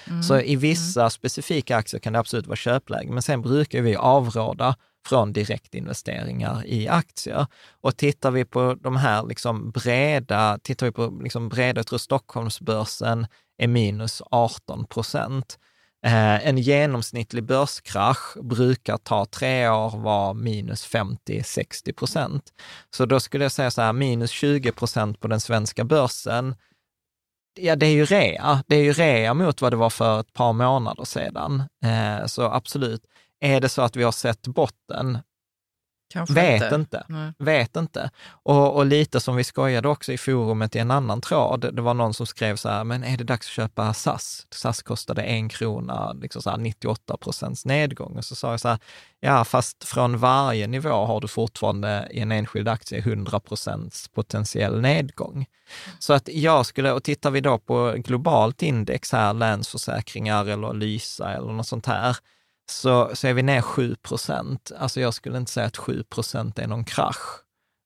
Mm. 0.07 0.23
Så 0.23 0.39
i 0.39 0.55
vissa 0.55 1.09
specifika 1.09 1.77
aktier 1.77 1.99
kan 1.99 2.13
det 2.13 2.19
absolut 2.19 2.47
vara 2.47 2.55
köpläge, 2.55 3.11
men 3.11 3.21
sen 3.21 3.41
brukar 3.41 3.81
vi 3.81 3.95
avråda 3.95 4.75
från 5.05 5.33
direktinvesteringar 5.33 6.65
i 6.65 6.87
aktier. 6.87 7.47
Och 7.81 7.97
tittar 7.97 8.31
vi 8.31 8.45
på 8.45 8.77
de 8.81 8.95
här 8.95 9.23
liksom 9.27 9.71
breda, 9.71 10.59
tittar 10.63 10.85
vi 10.85 10.91
på 10.91 11.19
liksom 11.23 11.49
breda, 11.49 11.79
jag 11.79 11.87
tror 11.87 11.99
Stockholmsbörsen 11.99 13.27
är 13.57 13.67
minus 13.67 14.21
18 14.31 14.85
procent. 14.85 15.59
Eh, 16.05 16.47
en 16.47 16.57
genomsnittlig 16.57 17.43
börskrasch 17.43 18.37
brukar 18.41 18.97
ta 18.97 19.25
tre 19.25 19.69
år 19.69 19.97
vara 19.97 20.33
minus 20.33 20.87
50-60 20.93 21.93
procent. 21.93 22.43
Så 22.95 23.05
då 23.05 23.19
skulle 23.19 23.45
jag 23.45 23.51
säga 23.51 23.71
så 23.71 23.81
här, 23.81 23.93
minus 23.93 24.31
20 24.31 24.71
procent 24.71 25.19
på 25.19 25.27
den 25.27 25.39
svenska 25.39 25.83
börsen, 25.83 26.55
ja 27.59 27.75
det 27.75 27.85
är 27.85 27.91
ju 27.91 28.05
rea. 28.05 28.63
Det 28.67 28.75
är 28.75 28.83
ju 28.83 28.93
rea 28.93 29.33
mot 29.33 29.61
vad 29.61 29.73
det 29.73 29.77
var 29.77 29.89
för 29.89 30.19
ett 30.19 30.33
par 30.33 30.53
månader 30.53 31.03
sedan. 31.03 31.63
Eh, 31.83 32.25
så 32.25 32.43
absolut. 32.43 33.01
Är 33.41 33.59
det 33.59 33.69
så 33.69 33.81
att 33.81 33.95
vi 33.95 34.03
har 34.03 34.11
sett 34.11 34.47
botten? 34.47 35.17
Kanske 36.11 36.33
Vet 36.35 36.71
inte. 36.71 37.03
Nej. 37.09 37.33
Vet 37.39 37.75
inte. 37.75 38.09
Och, 38.43 38.75
och 38.75 38.85
lite 38.85 39.19
som 39.19 39.35
vi 39.35 39.43
skojade 39.43 39.87
också 39.87 40.13
i 40.13 40.17
forumet 40.17 40.75
i 40.75 40.79
en 40.79 40.91
annan 40.91 41.21
tråd, 41.21 41.75
det 41.75 41.81
var 41.81 41.93
någon 41.93 42.13
som 42.13 42.25
skrev 42.25 42.55
så 42.55 42.69
här, 42.69 42.83
men 42.83 43.03
är 43.03 43.17
det 43.17 43.23
dags 43.23 43.47
att 43.47 43.51
köpa 43.51 43.93
SAS? 43.93 44.47
SAS 44.51 44.81
kostade 44.81 45.21
en 45.21 45.49
krona, 45.49 46.13
liksom 46.13 46.41
så 46.41 46.49
här 46.49 46.57
98 46.57 47.17
procents 47.17 47.65
nedgång. 47.65 48.17
Och 48.17 48.25
så 48.25 48.35
sa 48.35 48.51
jag 48.51 48.59
så 48.59 48.67
här, 48.67 48.79
ja 49.19 49.43
fast 49.43 49.83
från 49.83 50.17
varje 50.17 50.67
nivå 50.67 51.05
har 51.05 51.21
du 51.21 51.27
fortfarande 51.27 52.07
i 52.11 52.19
en 52.19 52.31
enskild 52.31 52.67
aktie 52.67 52.99
100 52.99 53.39
procents 53.39 54.07
potentiell 54.07 54.81
nedgång. 54.81 55.45
Så 55.99 56.13
att 56.13 56.29
jag 56.33 56.65
skulle, 56.65 56.91
och 56.91 57.03
tittar 57.03 57.31
vi 57.31 57.41
då 57.41 57.57
på 57.57 57.93
globalt 57.97 58.63
index 58.63 59.11
här, 59.11 59.33
Länsförsäkringar 59.33 60.45
eller 60.45 60.73
Lysa 60.73 61.33
eller 61.33 61.51
något 61.51 61.67
sånt 61.67 61.85
här, 61.85 62.17
så, 62.71 63.11
så 63.13 63.27
är 63.27 63.33
vi 63.33 63.43
ner 63.43 63.61
7 63.61 63.95
procent. 63.95 64.71
Alltså 64.77 65.01
jag 65.01 65.13
skulle 65.13 65.37
inte 65.37 65.51
säga 65.51 65.65
att 65.65 65.77
7 65.77 66.03
procent 66.03 66.59
är 66.59 66.67
någon 66.67 66.85
krasch, 66.85 67.39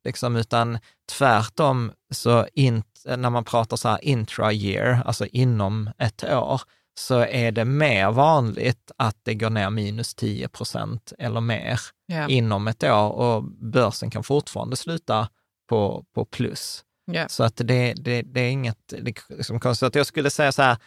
liksom, 0.06 0.36
utan 0.36 0.80
tvärtom 1.12 1.92
så 2.14 2.48
int, 2.54 3.04
när 3.06 3.30
man 3.30 3.44
pratar 3.44 3.78
så 3.78 3.90
här 3.90 4.00
intra-year, 4.02 5.02
alltså 5.06 5.26
inom 5.26 5.90
ett 5.98 6.24
år, 6.24 6.62
så 7.00 7.20
är 7.20 7.52
det 7.52 7.66
mer 7.66 8.12
vanligt 8.12 8.92
att 8.98 9.18
det 9.24 9.34
går 9.36 9.50
ner 9.50 9.70
minus 9.70 10.16
10 10.16 10.48
procent 10.48 11.14
eller 11.20 11.42
mer 11.42 11.80
Ja. 12.08 12.28
inom 12.28 12.68
ett 12.68 12.84
år 12.84 13.10
och 13.12 13.44
börsen 13.44 14.10
kan 14.10 14.24
fortfarande 14.24 14.76
sluta 14.76 15.30
på, 15.70 16.06
på 16.16 16.26
plus. 16.26 16.84
Ja. 17.12 17.28
Så 17.30 17.44
att 17.44 17.56
det, 17.58 17.94
det, 17.94 18.22
det 18.22 18.42
är 18.42 18.50
inget 18.50 18.94
liksom, 19.30 19.60
konstigt. 19.60 19.88
Att 19.88 19.96
jag 19.96 20.06
skulle 20.06 20.30
säga 20.30 20.52
så 20.52 20.62
här, 20.62 20.78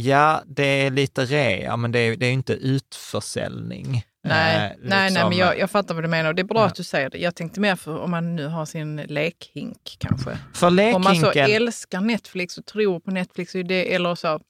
ja, 0.00 0.42
det 0.46 0.64
är 0.86 0.90
lite 0.90 1.24
rea, 1.24 1.76
men 1.76 1.92
det 1.92 1.98
är, 1.98 2.16
det 2.16 2.26
är 2.26 2.32
inte 2.32 2.52
utförsäljning. 2.52 4.04
Nej, 4.24 4.54
Eh, 4.56 4.60
nej, 4.60 4.76
nej, 4.82 5.10
liksom, 5.10 5.28
men 5.28 5.38
jag, 5.38 5.58
jag 5.58 5.70
fattar 5.70 5.94
vad 5.94 6.04
du 6.04 6.08
menar. 6.08 6.28
och 6.30 6.34
Det 6.34 6.42
är 6.42 6.44
bra 6.44 6.58
Ja. 6.60 6.66
att 6.66 6.74
du 6.74 6.82
säger 6.84 7.10
det. 7.10 7.18
Jag 7.18 7.34
tänkte 7.34 7.60
mer 7.60 7.76
för 7.76 7.98
om 7.98 8.10
man 8.10 8.36
nu 8.36 8.46
har 8.46 8.64
sin 8.66 8.96
lekhink 8.96 9.96
kanske. 9.98 10.38
För 10.54 10.66
Om 10.66 11.02
man 11.02 11.16
så 11.16 11.26
lekhinken, 11.26 11.50
älskar 11.50 12.00
Netflix 12.00 12.58
och 12.58 12.66
tror 12.66 13.00
på 13.00 13.10
Netflix 13.10 13.52
det, 13.52 13.94
eller 13.94 14.14
så 14.14 14.40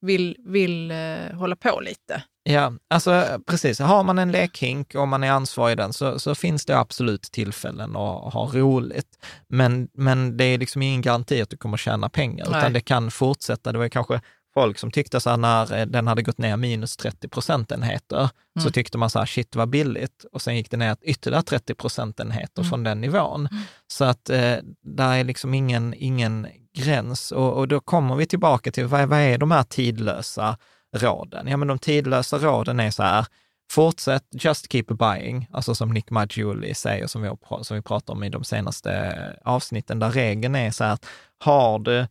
vill, 0.00 0.36
vill 0.38 0.90
eh, 0.90 0.96
hålla 1.34 1.56
på 1.56 1.80
lite. 1.80 2.22
ja, 2.42 2.72
alltså 2.90 3.24
precis, 3.46 3.78
har 3.78 4.04
man 4.04 4.18
en 4.18 4.32
lekhink 4.32 4.94
och 4.94 5.08
man 5.08 5.24
är 5.24 5.30
ansvarig 5.30 5.72
i 5.72 5.76
den 5.76 5.92
så, 5.92 6.18
så 6.18 6.34
finns 6.34 6.66
det 6.66 6.78
absolut 6.78 7.22
tillfällen 7.22 7.96
att 7.96 8.32
ha 8.34 8.50
roligt. 8.54 9.18
Men, 9.48 9.88
men 9.94 10.36
det 10.36 10.44
är 10.44 10.58
liksom 10.58 10.82
ingen 10.82 11.02
garanti 11.02 11.42
att 11.42 11.50
du 11.50 11.56
kommer 11.56 11.76
tjäna 11.76 12.08
pengar, 12.08 12.46
Nej. 12.50 12.58
utan 12.60 12.72
det 12.72 12.80
kan 12.80 13.10
fortsätta. 13.10 13.72
Det 13.72 13.78
var 13.78 13.88
kanske 13.88 14.20
folk 14.54 14.78
som 14.78 14.90
tyckte 14.90 15.20
så 15.20 15.30
här 15.30 15.36
när 15.36 15.72
eh, 15.78 15.86
den 15.86 16.06
hade 16.06 16.22
gått 16.22 16.38
ner 16.38 16.56
minus 16.56 16.96
30 16.96 17.28
procentenheter, 17.28 18.28
så 18.58 18.60
Mm. 18.60 18.72
tyckte 18.72 18.98
man 18.98 19.10
så 19.10 19.18
här, 19.18 19.26
shit 19.26 19.56
vad 19.56 19.68
billigt. 19.68 20.24
Och 20.32 20.42
sen 20.42 20.56
gick 20.56 20.70
det 20.70 20.76
ner 20.76 20.96
ytterligare 21.02 21.42
30 21.42 21.74
procentenheter 21.74 22.62
Mm. 22.62 22.70
från 22.70 22.84
den 22.84 23.00
nivån. 23.00 23.48
Så 23.86 24.04
att 24.04 24.30
eh, 24.30 24.56
där 24.82 25.14
är 25.16 25.24
liksom 25.24 25.54
ingen, 25.54 25.94
ingen 25.96 26.46
gräns. 26.78 27.32
Och, 27.32 27.52
och 27.52 27.68
då 27.68 27.80
kommer 27.80 28.14
vi 28.16 28.26
tillbaka 28.26 28.70
till, 28.72 28.86
vad, 28.86 29.08
vad 29.08 29.18
är 29.18 29.38
de 29.38 29.50
här 29.50 29.62
tidlösa 29.62 30.58
råden? 30.96 31.46
Ja, 31.46 31.56
men 31.56 31.68
de 31.68 31.78
tidlösa 31.78 32.38
råden 32.38 32.80
är 32.80 32.90
så 32.90 33.02
här, 33.02 33.26
fortsätt 33.72 34.24
just 34.32 34.72
keep 34.72 34.84
buying, 34.88 35.48
alltså 35.52 35.74
som 35.74 35.88
Nick 35.88 36.10
Maggiuli 36.10 36.74
säger, 36.74 37.06
som 37.06 37.22
vi, 37.22 37.28
har, 37.42 37.62
som 37.62 37.76
vi 37.76 37.82
pratar 37.82 38.14
om 38.14 38.24
i 38.24 38.28
de 38.28 38.44
senaste 38.44 39.36
avsnitten, 39.44 39.98
där 39.98 40.10
regeln 40.10 40.54
är 40.54 40.70
så 40.70 40.84
här 40.84 40.92
att 40.92 41.06
har 41.38 41.78
du 41.78 42.06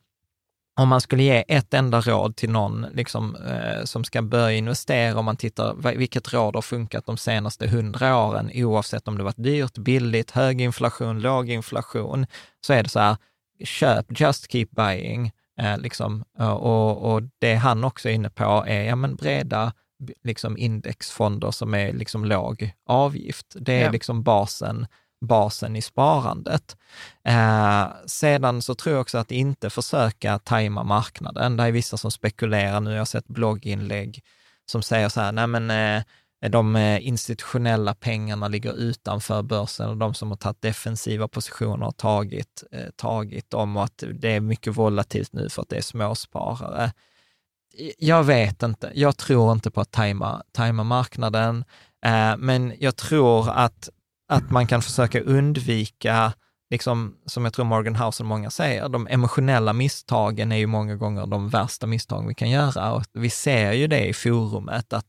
om 0.80 0.90
man 0.90 1.02
skulle 1.02 1.24
ge 1.24 1.44
ett 1.48 1.74
enda 1.74 2.02
råd 2.02 2.36
till 2.36 2.50
någon 2.50 2.86
liksom, 2.94 3.36
eh, 3.36 3.84
som 3.84 4.04
ska 4.04 4.22
börja 4.22 4.58
investera, 4.58 5.20
om 5.20 5.26
man 5.26 5.38
tittar 5.38 5.96
vilket 5.96 6.34
råd 6.34 6.56
har 6.56 6.62
funkat 6.62 7.06
de 7.06 7.18
senaste 7.18 7.68
hundra 7.68 8.18
åren, 8.18 8.52
oavsett 8.54 9.08
om 9.08 9.18
det 9.18 9.24
varit 9.24 9.44
dyrt, 9.44 9.78
billigt, 9.78 10.32
hög 10.32 10.62
inflation, 10.62 11.22
låg 11.22 11.50
inflation, 11.50 12.26
så 12.66 12.74
är 12.74 12.84
det 12.84 12.90
så 12.90 13.00
här, 13.00 13.18
köp 13.64 14.20
just 14.20 14.52
keep 14.52 14.68
buying, 14.72 15.32
Eh, 15.60 15.78
liksom, 15.78 16.24
och, 16.38 17.14
och 17.14 17.22
det 17.40 17.56
han 17.56 17.84
också 17.84 18.10
är 18.10 18.14
inne 18.14 18.30
på 18.30 18.64
är 18.68 18.84
ja, 18.84 18.96
men 18.96 19.16
breda 19.16 19.74
liksom 20.24 20.58
indexfonder 20.58 21.52
som 21.52 21.74
är 21.74 21.94
liksom 21.94 22.26
låg 22.26 22.72
avgift. 22.86 23.56
Det 23.56 23.74
är 23.74 23.86
ja. 23.86 23.92
liksom 23.92 24.24
basen, 24.24 24.88
basen 25.22 25.76
i 25.76 25.82
sparandet. 25.82 26.78
Eh, 27.24 27.88
sedan 28.06 28.62
så 28.62 28.76
tror 28.76 28.94
jag 28.94 29.02
också 29.02 29.18
att 29.18 29.32
inte 29.32 29.70
försöka 29.70 30.40
tajma 30.40 30.84
marknaden. 30.84 31.58
Det 31.58 31.64
är 31.64 31.72
vissa 31.72 31.98
som 31.98 32.12
spekulerar 32.12 32.80
nu, 32.80 32.92
jag 32.92 33.00
har 33.00 33.06
sett 33.06 33.28
blogginlägg 33.28 34.24
som 34.66 34.82
säger 34.82 35.10
så 35.10 35.22
här, 35.22 35.32
nej 35.32 35.48
men 35.48 35.72
eh, 35.72 36.04
de 36.50 36.76
eh, 36.76 37.08
institutionella 37.08 37.96
pengarna 37.96 38.48
ligger 38.48 38.74
utanför 38.74 39.42
börsen 39.42 39.90
och 39.90 39.98
de 39.98 40.14
som 40.14 40.30
har 40.30 40.38
tagit 40.38 40.62
defensiva 40.62 41.28
positioner 41.28 41.86
har 41.86 41.92
tagit, 41.92 42.64
eh, 42.72 42.90
tagit 42.96 43.50
dem 43.50 43.78
och 43.78 43.84
att 43.84 44.04
det 44.14 44.30
är 44.30 44.40
mycket 44.40 44.78
volatilt 44.78 45.34
nu 45.34 45.50
för 45.50 45.62
att 45.62 45.70
det 45.70 45.78
är 45.78 45.82
småsparare. 45.82 46.92
Jag 47.98 48.24
vet 48.24 48.64
inte, 48.64 48.92
jag 48.96 49.18
tror 49.18 49.52
inte 49.52 49.72
på 49.72 49.82
att 49.82 49.92
tajma, 49.92 50.44
tajma 50.52 50.84
marknaden, 50.84 51.66
eh, 52.06 52.38
men 52.38 52.74
jag 52.80 52.96
tror 52.96 53.50
att, 53.50 53.90
att 54.30 54.52
man 54.52 54.68
kan 54.68 54.82
försöka 54.82 55.22
undvika 55.22 56.34
liksom, 56.70 57.16
som 57.26 57.44
jag 57.44 57.54
tror 57.54 57.66
Morgan 57.66 57.96
House 57.96 58.24
och 58.24 58.28
många 58.28 58.50
säger, 58.50 58.90
de 58.90 59.08
emotionella 59.08 59.74
misstagen 59.74 60.52
är 60.52 60.58
ju 60.58 60.68
många 60.68 60.96
gånger 60.96 61.26
de 61.26 61.50
värsta 61.50 61.88
misstag 61.88 62.28
vi 62.28 62.36
kan 62.36 62.50
göra. 62.50 62.94
Och 62.94 63.04
vi 63.14 63.30
ser 63.30 63.72
ju 63.72 63.88
det 63.88 64.08
i 64.08 64.14
forumet, 64.14 64.94
att 64.94 65.06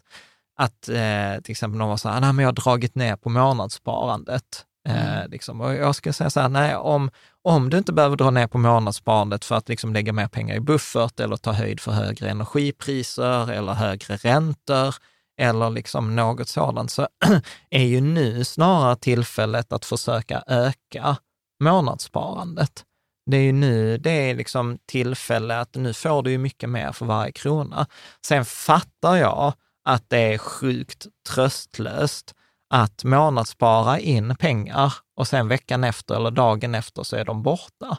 att 0.57 0.89
eh, 0.89 1.43
till 1.43 1.51
exempel 1.51 1.79
någon 1.79 1.89
var 1.89 1.97
så 1.97 2.09
här, 2.09 2.21
nej 2.21 2.33
men 2.33 2.43
jag 2.43 2.49
har 2.49 2.53
dragit 2.53 2.95
ner 2.95 3.17
på 3.17 3.29
månadssparandet. 3.29 4.65
Eh, 4.89 5.17
mm. 5.17 5.31
liksom. 5.31 5.61
Och 5.61 5.75
jag 5.75 5.95
skulle 5.95 6.13
säga 6.13 6.31
så 6.31 6.41
här, 6.41 6.49
nej 6.49 6.77
om, 6.77 7.11
om 7.43 7.71
du 7.71 7.79
inte 7.79 7.93
behöver 7.93 8.17
dra 8.17 8.31
ner 8.31 8.47
på 8.47 8.59
månadssparandet 8.59 9.45
för 9.45 9.55
att 9.55 9.69
liksom 9.69 9.93
lägga 9.93 10.13
mer 10.13 10.29
pengar 10.29 10.57
i 10.57 10.61
buffert 10.61 11.21
eller 11.21 11.37
ta 11.37 11.53
höjd 11.53 11.81
för 11.81 11.93
högre 11.93 12.31
energipriser 12.31 13.51
eller 13.51 13.73
högre 13.73 14.17
räntor 14.17 14.95
eller 15.41 15.71
liksom 15.71 16.17
något 16.17 16.49
sådant, 16.49 16.91
så 16.91 17.09
är 17.71 17.85
ju 17.85 18.01
nu 18.01 18.45
snarare 18.45 18.97
tillfället 18.97 19.73
att 19.73 19.85
försöka 19.85 20.43
öka 20.47 21.17
månadssparandet. 21.65 22.85
Det 23.31 23.37
är 23.37 23.43
ju 23.43 23.53
nu 23.53 23.99
det 23.99 24.31
är 24.31 24.35
liksom 24.35 24.79
tillfälle 24.87 25.61
att 25.61 25.75
nu 25.75 25.95
får 25.95 26.23
du 26.23 26.31
ju 26.31 26.39
mycket 26.39 26.69
mer 26.69 26.93
för 26.93 27.07
varje 27.07 27.33
krona. 27.33 27.87
Sen 28.27 28.45
fattar 28.45 29.17
jag 29.17 29.53
att 29.85 30.11
det 30.11 30.35
är 30.35 30.39
sjukt 30.39 31.07
tröstlöst 31.29 32.35
att 32.75 33.05
månadsspara 33.05 33.99
in 33.99 34.37
pengar 34.37 34.95
och 35.21 35.29
sen 35.29 35.49
veckan 35.49 35.85
efter 35.85 36.15
eller 36.15 36.31
dagen 36.31 36.75
efter 36.75 37.03
så 37.03 37.17
är 37.17 37.25
de 37.25 37.43
borta. 37.43 37.99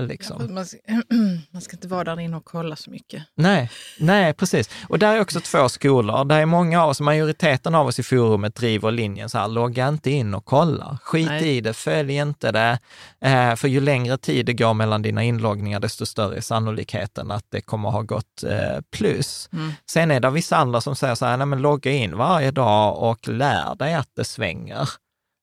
Liksom. 0.00 0.36
Ja, 0.40 0.54
man, 0.54 0.66
ska, 0.66 0.78
man, 1.50 1.62
ska, 1.62 1.76
inte 1.76 1.88
vara 1.88 2.04
där 2.04 2.20
inne 2.20 2.36
och 2.36 2.44
kolla 2.44 2.76
så 2.76 2.90
mycket. 2.90 3.22
Nej, 3.36 3.70
nej, 3.98 4.34
precis. 4.34 4.70
Och 4.88 4.98
där 4.98 5.16
är 5.16 5.20
också 5.20 5.40
två 5.40 5.68
skolor. 5.68 6.24
Där 6.24 6.38
är 6.38 6.46
många 6.46 6.82
av 6.82 6.90
oss, 6.90 7.00
majoriteten 7.00 7.74
av 7.74 7.86
oss 7.86 7.98
i 7.98 8.02
forumet 8.02 8.54
driver 8.54 8.90
linjen 8.90 9.30
så 9.30 9.38
här, 9.38 9.48
logga 9.48 9.88
inte 9.88 10.10
in 10.10 10.34
och 10.34 10.44
kolla. 10.44 10.98
Skit 11.02 11.26
nej. 11.26 11.56
i 11.56 11.60
det, 11.60 11.72
följ 11.72 12.14
inte 12.14 12.52
det. 12.52 12.78
Eh, 13.20 13.54
för 13.54 13.68
ju 13.68 13.80
längre 13.80 14.18
tid 14.18 14.46
det 14.46 14.52
går 14.52 14.74
mellan 14.74 15.02
dina 15.02 15.22
inloggningar, 15.22 15.80
desto 15.80 16.06
större 16.06 16.36
är 16.36 16.40
sannolikheten 16.40 17.30
att 17.30 17.44
det 17.48 17.60
kommer 17.60 17.90
ha 17.90 18.02
gått 18.02 18.44
eh, 18.44 18.80
plus. 18.90 19.48
Mm. 19.52 19.72
Sen 19.90 20.10
är 20.10 20.20
det 20.20 20.30
vissa 20.30 20.56
andra 20.56 20.80
som 20.80 20.96
säger 20.96 21.14
så 21.14 21.26
här, 21.26 21.36
nej 21.36 21.46
men 21.46 21.62
logga 21.62 21.90
in 21.90 22.16
varje 22.16 22.50
dag 22.50 23.02
och 23.02 23.28
lär 23.28 23.74
dig 23.74 23.94
att 23.94 24.10
det 24.16 24.24
svänger. 24.24 24.88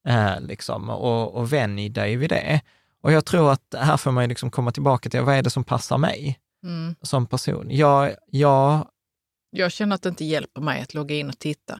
Eh, 0.07 0.41
liksom, 0.41 0.89
och, 0.89 1.35
och 1.35 1.53
vänj 1.53 1.89
dig 1.89 2.15
vid 2.15 2.29
det. 2.29 2.61
Och 3.01 3.11
jag 3.11 3.25
tror 3.25 3.51
att 3.51 3.75
här 3.77 3.97
får 3.97 4.11
man 4.11 4.29
liksom 4.29 4.51
komma 4.51 4.71
tillbaka 4.71 5.09
till, 5.09 5.21
vad 5.21 5.35
är 5.35 5.41
det 5.41 5.49
som 5.49 5.63
passar 5.63 5.97
mig 5.97 6.39
mm. 6.63 6.95
som 7.01 7.27
person? 7.27 7.67
Jag, 7.69 8.15
jag... 8.27 8.87
jag 9.51 9.71
känner 9.71 9.95
att 9.95 10.01
det 10.01 10.09
inte 10.09 10.25
hjälper 10.25 10.61
mig 10.61 10.81
att 10.81 10.93
logga 10.93 11.15
in 11.15 11.29
och 11.29 11.39
titta. 11.39 11.79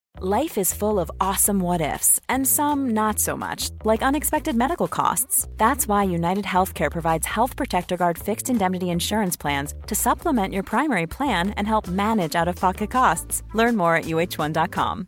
Life 0.23 0.61
is 0.61 0.71
full 0.75 0.99
of 0.99 1.09
awesome 1.19 1.63
what 1.63 1.81
ifs, 1.81 2.19
and 2.29 2.47
some 2.47 2.93
not 2.93 3.19
so 3.19 3.35
much, 3.35 3.71
like 3.83 4.05
unexpected 4.05 4.55
medical 4.55 4.87
costs. 4.87 5.47
That's 5.57 5.87
why 5.87 6.03
United 6.03 6.45
Healthcare 6.45 6.91
provides 6.91 7.25
Health 7.27 7.55
Protector 7.55 7.97
Guard 7.97 8.19
fixed 8.19 8.49
indemnity 8.49 8.85
insurance 8.85 9.41
plans 9.41 9.73
to 9.87 9.95
supplement 9.95 10.53
your 10.53 10.63
primary 10.63 11.07
plan 11.07 11.53
and 11.57 11.67
help 11.67 11.87
manage 11.87 12.35
out 12.35 12.47
of 12.47 12.55
pocket 12.55 12.91
costs. 12.91 13.43
Learn 13.55 13.75
more 13.75 13.95
at 13.95 14.05
uh1.com. 14.05 15.07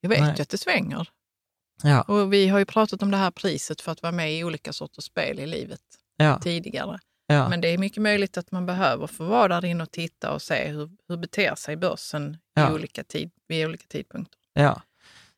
Jag 0.00 0.08
vet 0.08 0.20
Nej. 0.20 0.40
att 0.40 0.48
det 0.48 0.58
svänger. 0.58 1.08
Ja. 1.82 2.02
Och 2.02 2.32
vi 2.32 2.48
har 2.48 2.58
ju 2.58 2.64
pratat 2.64 3.02
om 3.02 3.10
det 3.10 3.16
här 3.16 3.30
priset 3.30 3.80
för 3.80 3.92
att 3.92 4.02
vara 4.02 4.12
med 4.12 4.34
i 4.34 4.44
olika 4.44 4.72
sorters 4.72 5.04
spel 5.04 5.40
i 5.40 5.46
livet 5.46 5.80
ja. 6.16 6.38
tidigare. 6.38 6.98
Ja. 7.26 7.48
Men 7.48 7.60
det 7.60 7.68
är 7.68 7.78
mycket 7.78 8.02
möjligt 8.02 8.36
att 8.36 8.52
man 8.52 8.66
behöver 8.66 9.06
få 9.06 9.24
vara 9.24 9.48
där 9.48 9.64
inne 9.64 9.82
och 9.82 9.90
titta 9.90 10.32
och 10.32 10.42
se 10.42 10.68
hur, 10.68 10.90
hur 11.08 11.16
beter 11.16 11.54
sig 11.54 11.76
börsen 11.76 12.36
ja. 12.54 12.70
i 12.70 12.74
olika 12.74 13.04
tid, 13.04 13.30
vid 13.48 13.66
olika 13.66 13.84
tidpunkter. 13.88 14.38
Ja, 14.54 14.82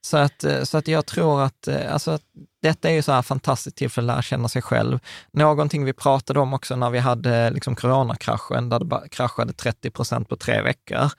så 0.00 0.16
att, 0.16 0.44
eh, 0.44 0.62
så 0.62 0.78
att 0.78 0.88
jag 0.88 1.06
tror 1.06 1.42
att, 1.42 1.68
eh, 1.68 1.92
alltså, 1.92 2.10
att 2.10 2.22
detta 2.62 2.90
är 2.90 2.92
ju 2.92 3.02
så 3.02 3.12
här 3.12 3.22
fantastiskt 3.22 3.76
tillfälle 3.76 4.12
att 4.12 4.16
lära 4.16 4.22
känna 4.22 4.48
sig 4.48 4.62
själv. 4.62 4.98
Någonting 5.32 5.84
vi 5.84 5.92
pratade 5.92 6.40
om 6.40 6.54
också 6.54 6.76
när 6.76 6.90
vi 6.90 6.98
hade 6.98 7.50
liksom 7.50 7.76
coronakraschen, 7.76 8.68
där 8.68 8.78
det 8.78 9.08
kraschade 9.08 9.52
30 9.52 9.90
procent 9.90 10.28
på 10.28 10.36
tre 10.36 10.62
veckor. 10.62 11.10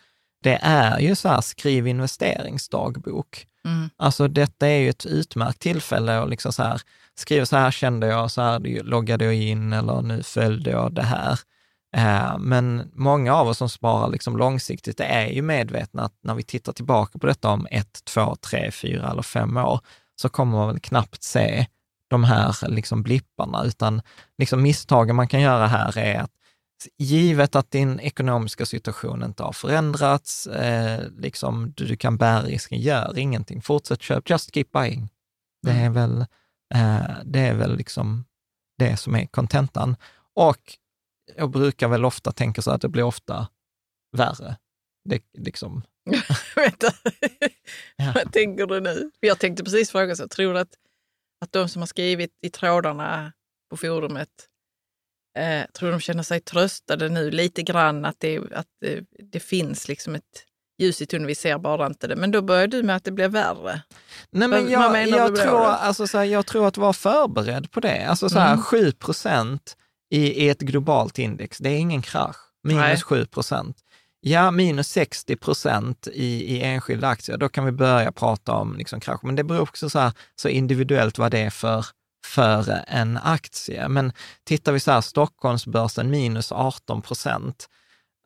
Det 0.43 0.59
är 0.61 0.99
ju 0.99 1.15
så 1.15 1.29
här, 1.29 1.41
skriv 1.41 1.87
investeringsdagbok. 1.87 3.47
Mm. 3.65 3.89
Alltså 3.97 4.27
detta 4.27 4.67
är 4.67 4.77
ju 4.77 4.89
ett 4.89 5.05
utmärkt 5.05 5.59
tillfälle 5.59 6.19
att 6.19 6.29
liksom 6.29 6.53
så 6.53 6.63
här, 6.63 6.81
skriva 7.19 7.45
så 7.45 7.57
här 7.57 7.71
kände 7.71 8.07
jag, 8.07 8.31
så 8.31 8.41
här 8.41 8.83
loggade 8.83 9.25
jag 9.25 9.35
in 9.35 9.73
eller 9.73 10.01
nu 10.01 10.23
följde 10.23 10.71
jag 10.71 10.93
det 10.93 11.03
här. 11.03 11.39
Eh, 11.95 12.37
men 12.39 12.91
många 12.93 13.35
av 13.35 13.47
oss 13.47 13.57
som 13.57 13.69
sparar 13.69 14.09
liksom 14.09 14.37
långsiktigt 14.37 14.99
är 14.99 15.27
ju 15.27 15.41
medvetna 15.41 16.03
att 16.03 16.13
när 16.23 16.35
vi 16.35 16.43
tittar 16.43 16.73
tillbaka 16.73 17.19
på 17.19 17.27
detta 17.27 17.49
om 17.49 17.67
ett, 17.71 18.05
två, 18.05 18.35
tre, 18.35 18.71
fyra 18.71 19.11
eller 19.11 19.21
fem 19.21 19.57
år, 19.57 19.79
så 20.21 20.29
kommer 20.29 20.57
man 20.57 20.67
väl 20.67 20.79
knappt 20.79 21.23
se 21.23 21.65
de 22.07 22.23
här 22.23 22.67
liksom 22.67 23.03
blipparna, 23.03 23.63
utan 23.63 24.01
liksom 24.37 24.61
misstagen 24.61 25.15
man 25.15 25.27
kan 25.27 25.41
göra 25.41 25.67
här 25.67 25.97
är 25.97 26.19
att 26.19 26.31
givet 26.97 27.55
att 27.55 27.71
din 27.71 27.99
ekonomiska 27.99 28.65
situation 28.65 29.23
inte 29.23 29.43
har 29.43 29.53
förändrats, 29.53 30.47
eh, 30.47 31.01
liksom 31.17 31.73
du, 31.75 31.85
du, 31.85 31.97
kan 31.97 32.17
bära 32.17 32.41
risken, 32.41 32.79
gör 32.79 33.17
ingenting, 33.17 33.61
fortsätt 33.61 34.01
köp, 34.01 34.29
just 34.29 34.53
keep 34.53 34.65
buying. 34.73 35.09
Det 35.61 35.71
är 35.71 35.85
mm. 35.85 35.93
väl, 35.93 36.25
det 37.23 37.39
är 37.39 37.55
väl 37.55 37.77
liksom 37.77 38.25
det 38.77 38.97
som 38.97 39.15
är 39.15 39.25
kontentan. 39.25 39.95
Och 40.35 40.77
jag 41.35 41.51
brukar 41.51 41.87
väl 41.87 42.05
ofta 42.05 42.31
tänka 42.31 42.61
så 42.61 42.71
att 42.71 42.81
det 42.81 42.89
blir 42.89 43.03
ofta 43.03 43.47
värre. 44.17 44.57
Det, 45.09 45.23
liksom. 45.37 45.83
Vänta, 46.55 46.87
ja. 47.95 48.11
vad 48.15 48.33
tänker 48.33 48.65
du 48.65 48.79
nu? 48.79 49.11
Jag 49.19 49.39
tänkte 49.39 49.63
precis 49.63 49.91
fråga 49.91 50.15
så, 50.15 50.27
tror 50.27 50.53
du 50.53 50.59
att, 50.59 50.73
att 51.41 51.51
de 51.51 51.69
som 51.69 51.81
har 51.81 51.87
skrivit 51.87 52.31
i 52.41 52.49
trådarna 52.49 53.33
på 53.69 53.77
forumet 53.77 54.29
eh, 55.37 55.65
tror 55.65 55.91
de 55.91 55.99
känner 55.99 56.23
sig 56.23 56.39
tröstade 56.39 57.09
nu 57.09 57.31
lite 57.31 57.63
grann 57.63 58.05
att 58.05 58.19
det, 58.19 58.53
att 58.53 58.67
det, 58.81 59.05
det 59.19 59.39
finns 59.39 59.87
liksom 59.87 60.15
ett 60.15 60.45
ljus 60.79 61.01
i 61.01 61.05
tunneln, 61.05 61.27
vi 61.27 61.35
ser 61.35 61.57
bara 61.57 61.85
inte 61.85 62.07
det. 62.07 62.15
Men 62.15 62.31
då 62.31 62.41
börjar 62.41 62.67
du 62.67 62.83
med 62.83 62.95
att 62.95 63.03
det 63.03 63.11
blir 63.11 63.27
värre. 63.27 63.81
Nej, 64.31 64.47
men 64.47 64.69
jag, 64.69 65.07
jag, 65.09 65.35
tror, 65.35 65.65
alltså, 65.65 66.07
så 66.07 66.17
här, 66.17 66.25
jag 66.25 66.45
tror 66.45 66.67
att 66.67 66.77
vara 66.77 66.93
förberedd 66.93 67.71
på 67.71 67.79
det. 67.79 68.05
Alltså 68.05 68.29
så 68.29 68.39
här, 68.39 68.53
mm. 68.53 68.63
7 68.63 68.91
procent 68.91 69.75
i, 70.09 70.45
i 70.45 70.49
ett 70.49 70.59
globalt 70.59 71.19
index, 71.19 71.57
det 71.57 71.69
är 71.69 71.77
ingen 71.77 72.01
krasch. 72.01 72.37
Minus 72.63 72.81
Nej. 72.81 73.01
7 73.01 73.25
procent. 73.25 73.77
Ja, 74.21 74.51
minus 74.51 74.87
60 74.87 75.35
procent 75.35 76.07
i, 76.13 76.55
i 76.55 76.61
enskilda 76.61 77.07
aktier, 77.07 77.37
då 77.37 77.49
kan 77.49 77.65
vi 77.65 77.71
börja 77.71 78.11
prata 78.11 78.53
om 78.53 78.77
liksom 78.77 78.99
krasch. 78.99 79.23
Men 79.23 79.35
det 79.35 79.43
beror 79.43 79.61
också 79.61 79.89
så, 79.89 79.99
här, 79.99 80.11
så 80.35 80.49
individuellt 80.49 81.17
vad 81.17 81.31
det 81.31 81.39
är 81.39 81.49
för, 81.49 81.85
för 82.25 82.83
en 82.87 83.17
aktie. 83.17 83.87
Men 83.87 84.13
tittar 84.43 84.71
vi 84.71 84.79
så 84.79 84.91
här, 84.91 85.01
Stockholmsbörsen 85.01 86.09
minus 86.09 86.51
18 86.51 87.01
procent. 87.01 87.69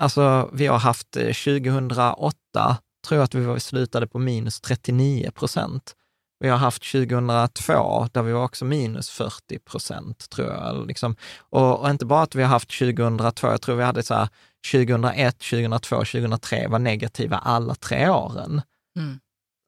Alltså, 0.04 0.50
vi 0.54 0.68
har 0.68 0.80
haft 0.80 1.12
2008, 1.12 2.36
eh, 2.58 2.76
tror 3.08 3.18
jag 3.18 3.24
att 3.24 3.36
vi 3.36 3.60
slutade 3.60 4.08
på 4.08 4.20
minus 4.20 4.62
39 4.62 5.32
procent. 5.32 5.96
Vi 6.39 6.50
har 6.50 6.58
haft 6.58 6.92
2002 6.92 8.08
där 8.12 8.22
vi 8.22 8.32
var 8.32 8.44
också 8.44 8.66
minus 8.66 9.10
40 9.10 9.60
procent, 9.60 10.30
tror 10.30 10.48
jag. 10.48 10.88
Liksom. 10.88 11.16
Och, 11.39 11.80
och, 11.80 11.89
inte 11.89 12.06
bara 12.06 12.22
att 12.22 12.36
vi 12.36 12.42
har 12.42 12.50
haft 12.50 12.80
2002, 12.80 13.48
jag 13.48 13.62
tror 13.62 13.76
vi 13.76 13.84
hade 13.84 14.04
så 14.04 14.13
här 14.13 14.30
2001, 14.72 15.39
2002, 15.39 15.96
2003 15.96 16.68
var 16.68 16.80
negativa 16.80 17.38
alla 17.38 17.76
tre 17.76 18.10
åren. 18.10 18.62
Mm. 19.00 19.20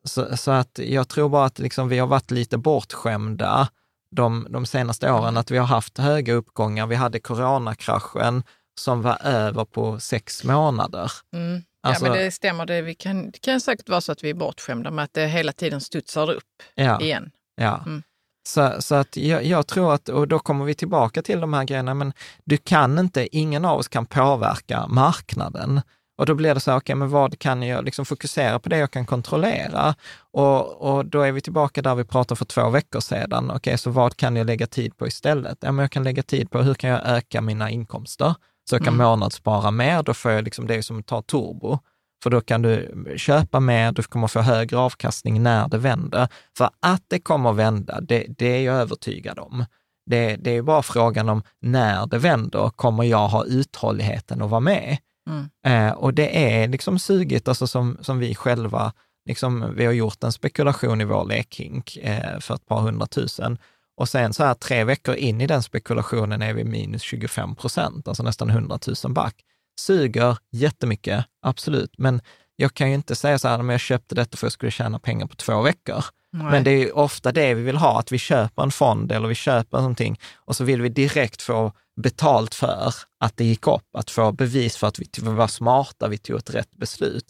Så, 0.08 0.38
så, 0.38 0.52
att 0.52 0.80
jag 0.84 1.08
tror 1.08 1.30
bara 1.30 1.45
att 1.45 1.60
liksom 1.60 1.88
vi 1.88 1.98
har 1.98 2.08
varit 2.08 2.32
lite 2.32 2.58
bortskämda 2.58 3.69
de, 4.12 4.48
de 4.50 4.65
senaste 4.65 5.12
åren, 5.12 5.24
mm. 5.24 5.38
att 5.38 5.52
vi 5.52 5.58
har 5.58 5.67
haft 5.67 5.98
höga 5.98 6.34
uppgångar. 6.34 6.88
Vi 6.88 6.95
hade 6.95 7.19
coronakraschen 7.19 8.43
som 8.79 9.01
var 9.01 9.17
över 9.23 9.65
på 9.65 9.99
sex 9.99 10.43
månader. 10.43 11.11
Mm. 11.33 11.63
Alltså, 11.81 12.05
ja, 12.05 12.11
men 12.11 12.19
det 12.19 12.31
stämmer. 12.31 12.65
Det, 12.65 12.81
vi 12.81 12.95
kan, 12.95 13.31
det 13.31 13.39
kan 13.39 13.61
säkert 13.61 13.89
vara 13.89 14.01
så 14.01 14.11
att 14.11 14.23
vi 14.23 14.29
är 14.29 14.33
bortskämda 14.33 14.91
med 14.91 15.03
att 15.03 15.13
det 15.13 15.27
hela 15.27 15.51
tiden 15.51 15.81
studsar 15.81 16.31
upp 16.31 16.63
ja, 16.75 17.01
igen. 17.01 17.31
Ja. 17.55 17.83
Mm. 17.85 18.03
Så, 18.47 18.75
så 18.79 18.95
att 18.95 19.17
jag, 19.17 19.45
jag, 19.45 19.67
tror 19.67 19.93
att, 19.93 20.09
och 20.09 20.27
då 20.27 20.39
kommer 20.39 20.65
vi 20.65 20.73
tillbaka 20.73 21.21
till 21.21 21.39
de 21.39 21.53
här 21.53 21.63
grejerna, 21.63 21.93
men 21.93 22.13
du 22.43 22.57
kan 22.57 22.99
inte, 22.99 23.38
ingen 23.38 23.65
av 23.65 23.79
oss 23.79 23.88
kan 23.88 24.05
påverka 24.05 24.88
marknaden. 24.88 25.81
Och 26.17 26.25
då 26.25 26.35
blir 26.35 26.53
det 26.53 26.59
så 26.59 26.71
här, 26.71 26.77
okej, 26.77 26.83
okay, 26.83 26.95
men 26.95 27.09
vad 27.09 27.39
kan 27.39 27.63
jag 27.63 27.85
liksom 27.85 28.05
fokusera 28.05 28.59
på 28.59 28.69
det 28.69 28.77
jag 28.77 28.91
kan 28.91 29.05
kontrollera? 29.05 29.95
Och, 30.31 30.81
och 30.81 31.05
då 31.05 31.21
är 31.21 31.31
vi 31.31 31.41
tillbaka 31.41 31.81
där 31.81 31.95
vi 31.95 32.03
pratade 32.03 32.38
för 32.38 32.45
två 32.45 32.69
veckor 32.69 32.99
sedan. 32.99 33.45
Okej, 33.45 33.55
okay, 33.55 33.77
så 33.77 33.89
vad 33.89 34.17
kan 34.17 34.35
jag 34.35 34.47
lägga 34.47 34.67
tid 34.67 34.97
på 34.97 35.07
istället? 35.07 35.57
Ja, 35.61 35.71
men 35.71 35.83
jag 35.83 35.91
kan 35.91 36.03
lägga 36.03 36.23
tid 36.23 36.51
på 36.51 36.61
hur 36.61 36.73
kan 36.73 36.89
jag 36.89 37.01
öka 37.05 37.41
mina 37.41 37.69
inkomster? 37.69 38.35
Så 38.69 38.75
jag 38.75 38.84
kan 38.84 38.93
mm. 38.93 39.08
månadsspara 39.08 39.71
mer, 39.71 40.04
då 40.04 40.13
får 40.13 40.32
jag 40.32 40.43
liksom 40.43 40.67
det 40.67 40.84
som 40.84 41.04
tar 41.04 41.21
turbo. 41.21 41.80
För 42.23 42.30
då 42.30 42.41
kan 42.41 42.62
du 42.62 42.93
köpa 43.17 43.60
mer, 43.60 43.91
du 43.91 44.04
kommer 44.04 44.28
få 44.28 44.39
högre 44.39 44.78
avkastning 44.78 45.43
när 45.43 45.67
det 45.67 45.78
vänder. 45.78 46.28
För 46.58 46.69
att 46.80 47.04
det 47.08 47.19
kommer 47.19 47.54
vända, 47.54 48.01
det, 48.01 48.25
det 48.38 48.45
är 48.45 48.62
jag 48.62 48.75
övertygad 48.75 49.39
om. 49.39 49.65
Det, 50.10 50.36
det 50.36 50.51
är 50.51 50.62
bara 50.62 50.84
frågan 50.84 51.30
om 51.30 51.43
när 51.62 52.08
det 52.08 52.17
vänder, 52.17 52.69
kommer 52.69 53.04
jag 53.04 53.28
ha 53.28 53.45
uthålligheten 53.45 54.41
att 54.41 54.49
vara 54.49 54.60
med? 54.60 54.97
Mm. 55.30 55.49
Eh, 55.65 55.93
och 55.93 56.13
det 56.13 56.56
är 56.56 56.67
liksom 56.67 56.99
sugigt, 56.99 57.47
alltså 57.47 57.67
som, 57.67 57.97
som 58.01 58.19
vi 58.19 58.36
själva, 58.36 58.93
liksom, 59.25 59.73
vi 59.75 59.86
har 59.86 59.93
gjort 59.93 60.23
en 60.23 60.32
spekulation 60.32 61.01
i 61.01 61.06
vår 61.06 61.25
lekhink 61.25 61.97
eh, 61.97 62.39
för 62.39 62.56
ett 62.56 62.65
par 62.65 62.80
hundratusen. 62.80 63.58
Och 63.97 64.10
sen 64.10 64.34
så 64.34 64.43
här 64.43 64.53
tre 64.53 64.84
veckor 64.84 65.15
in 65.15 65.41
i 65.41 65.47
den 65.47 65.63
spekulationen 65.63 66.41
är 66.41 66.53
vi 66.53 66.63
minus 66.63 67.01
25 67.01 67.55
procent, 67.55 68.08
alltså 68.08 68.23
nästan 68.23 68.49
100 68.49 68.79
000 69.03 69.13
back. 69.13 69.36
Suger 69.79 70.38
jättemycket, 70.51 71.25
absolut, 71.41 71.97
men 71.97 72.21
jag 72.55 72.73
kan 72.73 72.89
ju 72.89 72.95
inte 72.95 73.15
säga 73.15 73.39
så 73.39 73.47
här, 73.47 73.58
men 73.58 73.69
jag 73.69 73.79
köpte 73.79 74.15
detta 74.15 74.38
för 74.38 74.45
att 74.45 74.49
jag 74.49 74.53
skulle 74.53 74.71
tjäna 74.71 74.99
pengar 74.99 75.27
på 75.27 75.36
två 75.36 75.62
veckor. 75.62 76.05
Nej. 76.31 76.51
Men 76.51 76.63
det 76.63 76.71
är 76.71 76.97
ofta 76.97 77.31
det 77.31 77.53
vi 77.53 77.63
vill 77.63 77.77
ha, 77.77 77.99
att 77.99 78.12
vi 78.12 78.17
köper 78.17 78.63
en 78.63 78.71
fond 78.71 79.12
eller 79.12 79.27
vi 79.27 79.36
köper 79.36 79.77
någonting 79.77 80.19
och 80.36 80.55
så 80.55 80.63
vill 80.63 80.81
vi 80.81 80.89
direkt 80.89 81.41
få 81.41 81.71
betalt 82.01 82.55
för 82.55 82.93
att 83.19 83.38
det 83.38 83.45
gick 83.45 83.67
upp, 83.67 83.95
att 83.97 84.12
få 84.12 84.31
bevis 84.31 84.77
för 84.77 84.88
att 84.88 84.99
vi 84.99 85.05
var 85.21 85.47
smarta, 85.47 86.08
vi 86.08 86.17
tog 86.17 86.38
ett 86.38 86.49
rätt 86.49 86.71
beslut. 86.71 87.25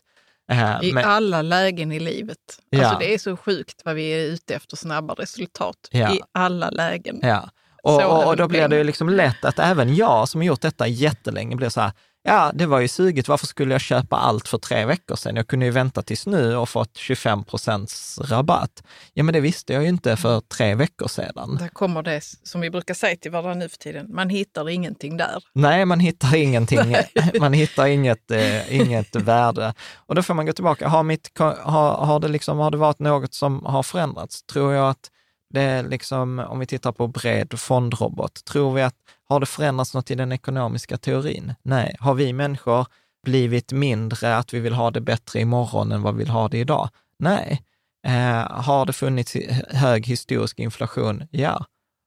Uh, 0.52 0.80
I 0.84 0.94
men, 0.94 1.06
alla 1.06 1.42
lägen 1.42 1.92
i 1.92 2.00
livet. 2.00 2.38
Ja. 2.70 2.86
Alltså 2.86 3.00
det 3.00 3.14
är 3.14 3.18
så 3.18 3.38
sjukt 3.38 3.82
vad 3.86 3.96
vi 3.96 4.10
är 4.10 4.26
ute 4.26 4.56
efter 4.56 4.78
snabba 4.78 5.14
resultat. 5.14 5.90
Ja. 5.92 6.14
I 6.14 6.20
alla 6.32 6.70
lägen. 6.70 7.20
Ja. 7.22 7.50
Och, 7.84 8.04
och, 8.04 8.28
och, 8.28 8.38
då 8.38 8.48
blir 8.48 8.68
det 8.68 8.78
ju 8.78 8.84
liksom 8.84 9.10
lätt 9.10 9.46
att 9.46 9.60
även 9.60 9.96
jag 9.96 10.30
som 10.30 10.42
har 10.42 10.46
gjort 10.46 10.62
detta 10.62 10.88
jättelänge 10.88 11.56
blir 11.56 11.70
så 11.70 11.82
här, 11.82 11.92
ja, 12.26 12.52
det 12.54 12.66
var 12.66 12.80
ju 12.80 12.88
sugigt. 12.88 13.28
Varför 13.28 13.48
skulle 13.48 13.74
jag 13.74 13.82
köpa 13.82 14.16
allt 14.16 14.48
för 14.48 14.58
tre 14.58 14.86
veckor 14.86 15.16
sedan? 15.16 15.36
Jag 15.36 15.48
kunde 15.48 15.66
ju 15.66 15.72
vänta 15.72 16.02
tills 16.02 16.26
nu 16.26 16.56
och 16.56 16.70
fått 16.70 16.98
25 16.98 17.44
procents 17.44 18.20
rabatt. 18.20 18.84
Ja, 19.14 19.24
men 19.24 19.34
det 19.34 19.40
visste 19.40 19.74
jag 19.74 19.84
ju 19.84 19.90
inte 19.90 20.18
för 20.18 20.40
tre 20.40 20.76
veckor 20.76 21.08
sedan. 21.08 21.58
Där 21.60 21.68
kommer 21.68 22.04
det 22.04 22.22
som 22.44 22.62
vi 22.62 22.70
brukar 22.70 22.94
säga 22.94 23.16
till 23.16 23.32
varandra 23.32 23.54
nu 23.54 23.70
för 23.70 23.78
tiden. 23.78 24.08
Man 24.10 24.30
hittar 24.30 24.70
ingenting 24.70 25.18
där. 25.18 25.44
Nej, 25.54 25.86
man 25.86 26.00
hittar 26.00 26.36
ingenting. 26.36 26.96
man 27.40 27.54
hittar 27.54 27.86
inget, 27.86 28.32
eh, 28.32 28.76
inget 28.76 29.16
värde. 29.16 29.74
Och 29.96 30.16
då 30.16 30.24
får 30.24 30.34
man 30.34 30.46
gå 30.46 30.54
tillbaka. 30.54 30.88
Har, 30.88 31.04
mitt, 31.04 31.32
har, 31.40 32.06
har, 32.06 32.20
det 32.20 32.28
liksom, 32.28 32.58
har 32.58 32.72
det 32.72 32.78
varit 32.78 33.00
något 33.00 33.34
som 33.34 33.66
har 33.66 33.84
förändrats? 33.84 34.44
Tror 34.44 34.74
jag 34.74 34.90
att 34.90 35.10
det 35.50 35.62
är 35.62 35.84
liksom, 35.84 36.40
om 36.40 36.60
vi 36.60 36.66
tittar 36.66 36.92
på 36.92 37.08
bred 37.08 37.60
fondrobot, 37.60 38.46
tror 38.46 38.74
vi 38.74 38.82
att 38.82 38.96
har 39.28 39.40
det 39.40 39.46
förändrats 39.46 39.94
något 39.94 40.12
i 40.12 40.16
den 40.16 40.32
ekonomiska 40.32 40.98
teorin? 40.98 41.54
Nej. 41.64 41.96
Har 42.00 42.14
vi 42.14 42.34
människor 42.34 42.88
blivit 43.26 43.72
mindre, 43.72 44.38
att 44.38 44.54
vi 44.54 44.60
vill 44.60 44.74
ha 44.74 44.92
det 44.92 45.02
bättre 45.02 45.40
imorgon 45.40 45.92
än 45.92 46.02
vad 46.02 46.14
vi 46.14 46.18
vill 46.18 46.30
ha 46.30 46.48
det 46.48 46.58
idag? 46.58 46.90
Nej. 47.20 47.62
Eh, 48.08 48.52
har 48.52 48.86
det 48.86 48.94
funnits 48.94 49.38
hög 49.70 50.08
historisk 50.08 50.60
inflation? 50.60 51.28
Ja. 51.32 51.66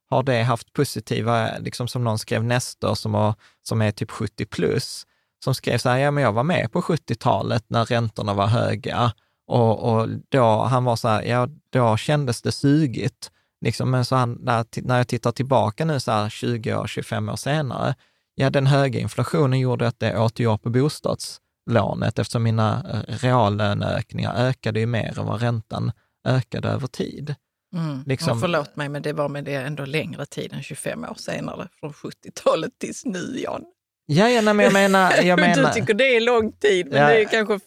Har 0.09 0.23
det 0.23 0.43
haft 0.43 0.73
positiva, 0.73 1.57
liksom 1.57 1.87
som 1.87 2.03
någon 2.03 2.19
skrev 2.19 2.43
Nestor 2.43 2.95
som, 2.95 3.13
har, 3.13 3.35
som 3.61 3.81
är 3.81 3.91
typ 3.91 4.11
70 4.11 4.45
plus, 4.45 5.05
som 5.43 5.55
skrev 5.55 5.77
så 5.77 5.89
här, 5.89 5.97
ja 5.97 6.11
men 6.11 6.23
jag 6.23 6.33
var 6.33 6.43
med 6.43 6.71
på 6.71 6.81
70-talet 6.81 7.65
när 7.67 7.85
räntorna 7.85 8.33
var 8.33 8.47
höga 8.47 9.11
och, 9.49 9.93
och 9.93 10.09
då, 10.29 10.63
han 10.63 10.83
var 10.83 10.95
så 10.95 11.07
här, 11.07 11.23
ja 11.23 11.47
då 11.69 11.97
kändes 11.97 12.41
det 12.41 12.51
sugigt 12.51 13.31
Liksom, 13.61 13.91
men 13.91 14.05
så 14.05 14.15
han, 14.15 14.33
när, 14.41 14.65
när 14.81 14.97
jag 14.97 15.07
tittar 15.07 15.31
tillbaka 15.31 15.85
nu 15.85 15.99
så 15.99 16.11
här 16.11 16.29
20 16.29 16.75
år, 16.75 16.87
25 16.87 17.29
år 17.29 17.35
senare, 17.35 17.95
ja 18.35 18.49
den 18.49 18.67
höga 18.67 18.99
inflationen 18.99 19.59
gjorde 19.59 19.87
att 19.87 19.99
det 19.99 20.19
åt 20.19 20.39
jag 20.39 20.61
på 20.61 20.69
bostadslånet 20.69 22.19
eftersom 22.19 22.43
mina 22.43 22.85
eh, 22.93 23.13
reallöneökningar 23.15 24.35
ökade 24.35 24.79
ju 24.79 24.85
mer 24.85 25.19
än 25.19 25.25
vad 25.25 25.41
räntan 25.41 25.91
ökade 26.27 26.69
över 26.69 26.87
tid. 26.87 27.35
Mm. 27.75 28.03
Liksom, 28.05 28.39
förlåt 28.39 28.75
mig, 28.75 28.89
men 28.89 29.01
det 29.01 29.13
var 29.13 29.29
med 29.29 29.45
det 29.45 29.55
ändå 29.55 29.85
längre 29.85 30.25
tid 30.25 30.53
än 30.53 30.63
25 30.63 31.03
år 31.03 31.15
senare, 31.17 31.67
från 31.79 31.93
70-talet 31.93 32.71
tills 32.79 33.05
nu, 33.05 33.39
Jan. 33.43 33.63
Ja, 34.11 34.29
ja 34.29 34.41
nej, 34.41 34.53
men 34.53 34.63
jag 34.63 34.73
menar... 34.73 35.13
Jag 35.23 35.39
menar... 35.39 35.67
Du 35.67 35.73
tycker 35.73 35.93
det 35.93 36.15
är 36.15 36.21
lång 36.21 36.51
tid, 36.51 36.87
men 36.91 37.01
ja. 37.01 37.07
det 37.07 37.21
är 37.21 37.25
kanske 37.25 37.59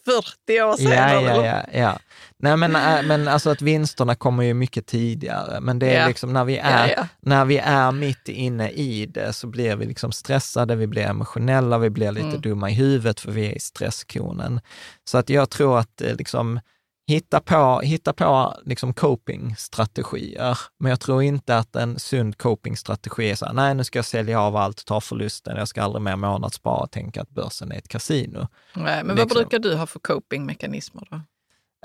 40 0.47 0.61
år 0.61 0.77
senare. 0.77 1.21
Ja, 1.21 1.45
ja, 1.45 1.45
ja, 1.45 1.79
ja. 1.79 1.99
Nej, 2.37 2.57
men, 2.57 2.75
äh, 2.75 3.03
men 3.03 3.27
alltså 3.27 3.49
att 3.49 3.61
vinsterna 3.61 4.15
kommer 4.15 4.43
ju 4.43 4.53
mycket 4.53 4.87
tidigare, 4.87 5.61
men 5.61 5.79
det 5.79 5.89
är 5.89 6.01
ja. 6.01 6.07
liksom 6.07 6.33
när 6.33 6.43
vi 6.43 6.57
är, 6.57 6.87
ja, 6.87 6.93
ja. 6.97 7.07
när 7.21 7.45
vi 7.45 7.57
är 7.57 7.91
mitt 7.91 8.29
inne 8.29 8.69
i 8.69 9.05
det 9.05 9.33
så 9.33 9.47
blir 9.47 9.75
vi 9.75 9.85
liksom 9.85 10.11
stressade, 10.11 10.75
vi 10.75 10.87
blir 10.87 11.03
emotionella, 11.03 11.77
vi 11.77 11.89
blir 11.89 12.11
lite 12.11 12.27
mm. 12.27 12.41
dumma 12.41 12.69
i 12.69 12.73
huvudet 12.73 13.19
för 13.19 13.31
vi 13.31 13.45
är 13.45 13.55
i 13.55 13.59
stresskonen. 13.59 14.61
Så 15.03 15.17
att 15.17 15.29
jag 15.29 15.49
tror 15.49 15.79
att 15.79 16.01
eh, 16.01 16.15
liksom, 16.15 16.59
hitta 17.07 17.39
på, 17.39 17.79
hitta 17.79 18.13
på 18.13 18.55
liksom 18.65 18.93
copingstrategier. 18.93 20.57
Men 20.79 20.89
jag 20.89 20.99
tror 20.99 21.23
inte 21.23 21.57
att 21.57 21.75
en 21.75 21.99
sund 21.99 22.37
copingstrategi 22.37 23.31
är 23.31 23.35
så 23.35 23.45
här, 23.45 23.53
nej 23.53 23.75
nu 23.75 23.83
ska 23.83 23.97
jag 23.97 24.05
sälja 24.05 24.41
av 24.41 24.55
allt, 24.55 24.85
ta 24.85 25.01
förlusten, 25.01 25.57
jag 25.57 25.67
ska 25.67 25.81
aldrig 25.81 26.01
mer 26.01 26.15
månadsspara 26.15 26.83
och 26.83 26.91
tänka 26.91 27.21
att 27.21 27.29
börsen 27.29 27.71
är 27.71 27.77
ett 27.77 27.87
kasino. 27.87 28.47
Nej, 28.73 29.03
men 29.03 29.15
liksom. 29.15 29.17
vad 29.17 29.27
brukar 29.27 29.59
du 29.59 29.75
ha 29.75 29.85
för 29.85 29.99
copingmekanismer 29.99 31.07
då? 31.09 31.15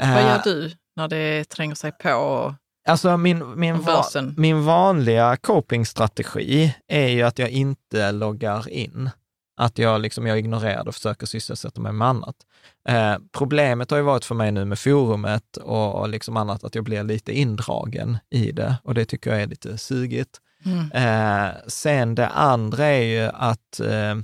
Uh, 0.04 0.14
vad 0.14 0.22
gör 0.22 0.40
du 0.44 0.72
när 0.96 1.08
det 1.08 1.44
tränger 1.44 1.74
sig 1.74 1.92
på 1.92 2.54
Alltså 2.88 3.16
min, 3.16 3.60
min, 3.60 3.80
va, 3.80 4.04
min 4.36 4.64
vanliga 4.64 5.36
copingstrategi 5.36 6.74
är 6.86 7.08
ju 7.08 7.22
att 7.22 7.38
jag 7.38 7.50
inte 7.50 8.12
loggar 8.12 8.68
in. 8.68 9.10
Att 9.60 9.78
jag, 9.78 10.00
liksom, 10.00 10.26
jag 10.26 10.38
ignorerar 10.38 10.88
och 10.88 10.94
försöker 10.94 11.26
sysselsätta 11.26 11.80
mig 11.80 11.92
med 11.92 12.08
annat. 12.08 12.36
Eh, 12.88 13.16
problemet 13.32 13.90
har 13.90 13.98
ju 13.98 14.04
varit 14.04 14.24
för 14.24 14.34
mig 14.34 14.52
nu 14.52 14.64
med 14.64 14.78
forumet 14.78 15.56
och, 15.56 15.94
och 15.94 16.08
liksom 16.08 16.36
annat 16.36 16.64
att 16.64 16.74
jag 16.74 16.84
blir 16.84 17.02
lite 17.02 17.32
indragen 17.32 18.18
i 18.30 18.52
det 18.52 18.76
och 18.84 18.94
det 18.94 19.04
tycker 19.04 19.30
jag 19.30 19.42
är 19.42 19.46
lite 19.46 19.78
sugigt. 19.78 20.40
Mm. 20.64 20.92
Eh, 20.92 21.54
sen 21.66 22.14
det 22.14 22.28
andra 22.28 22.86
är 22.86 23.02
ju 23.02 23.30
att 23.34 23.80
eh, 23.80 24.14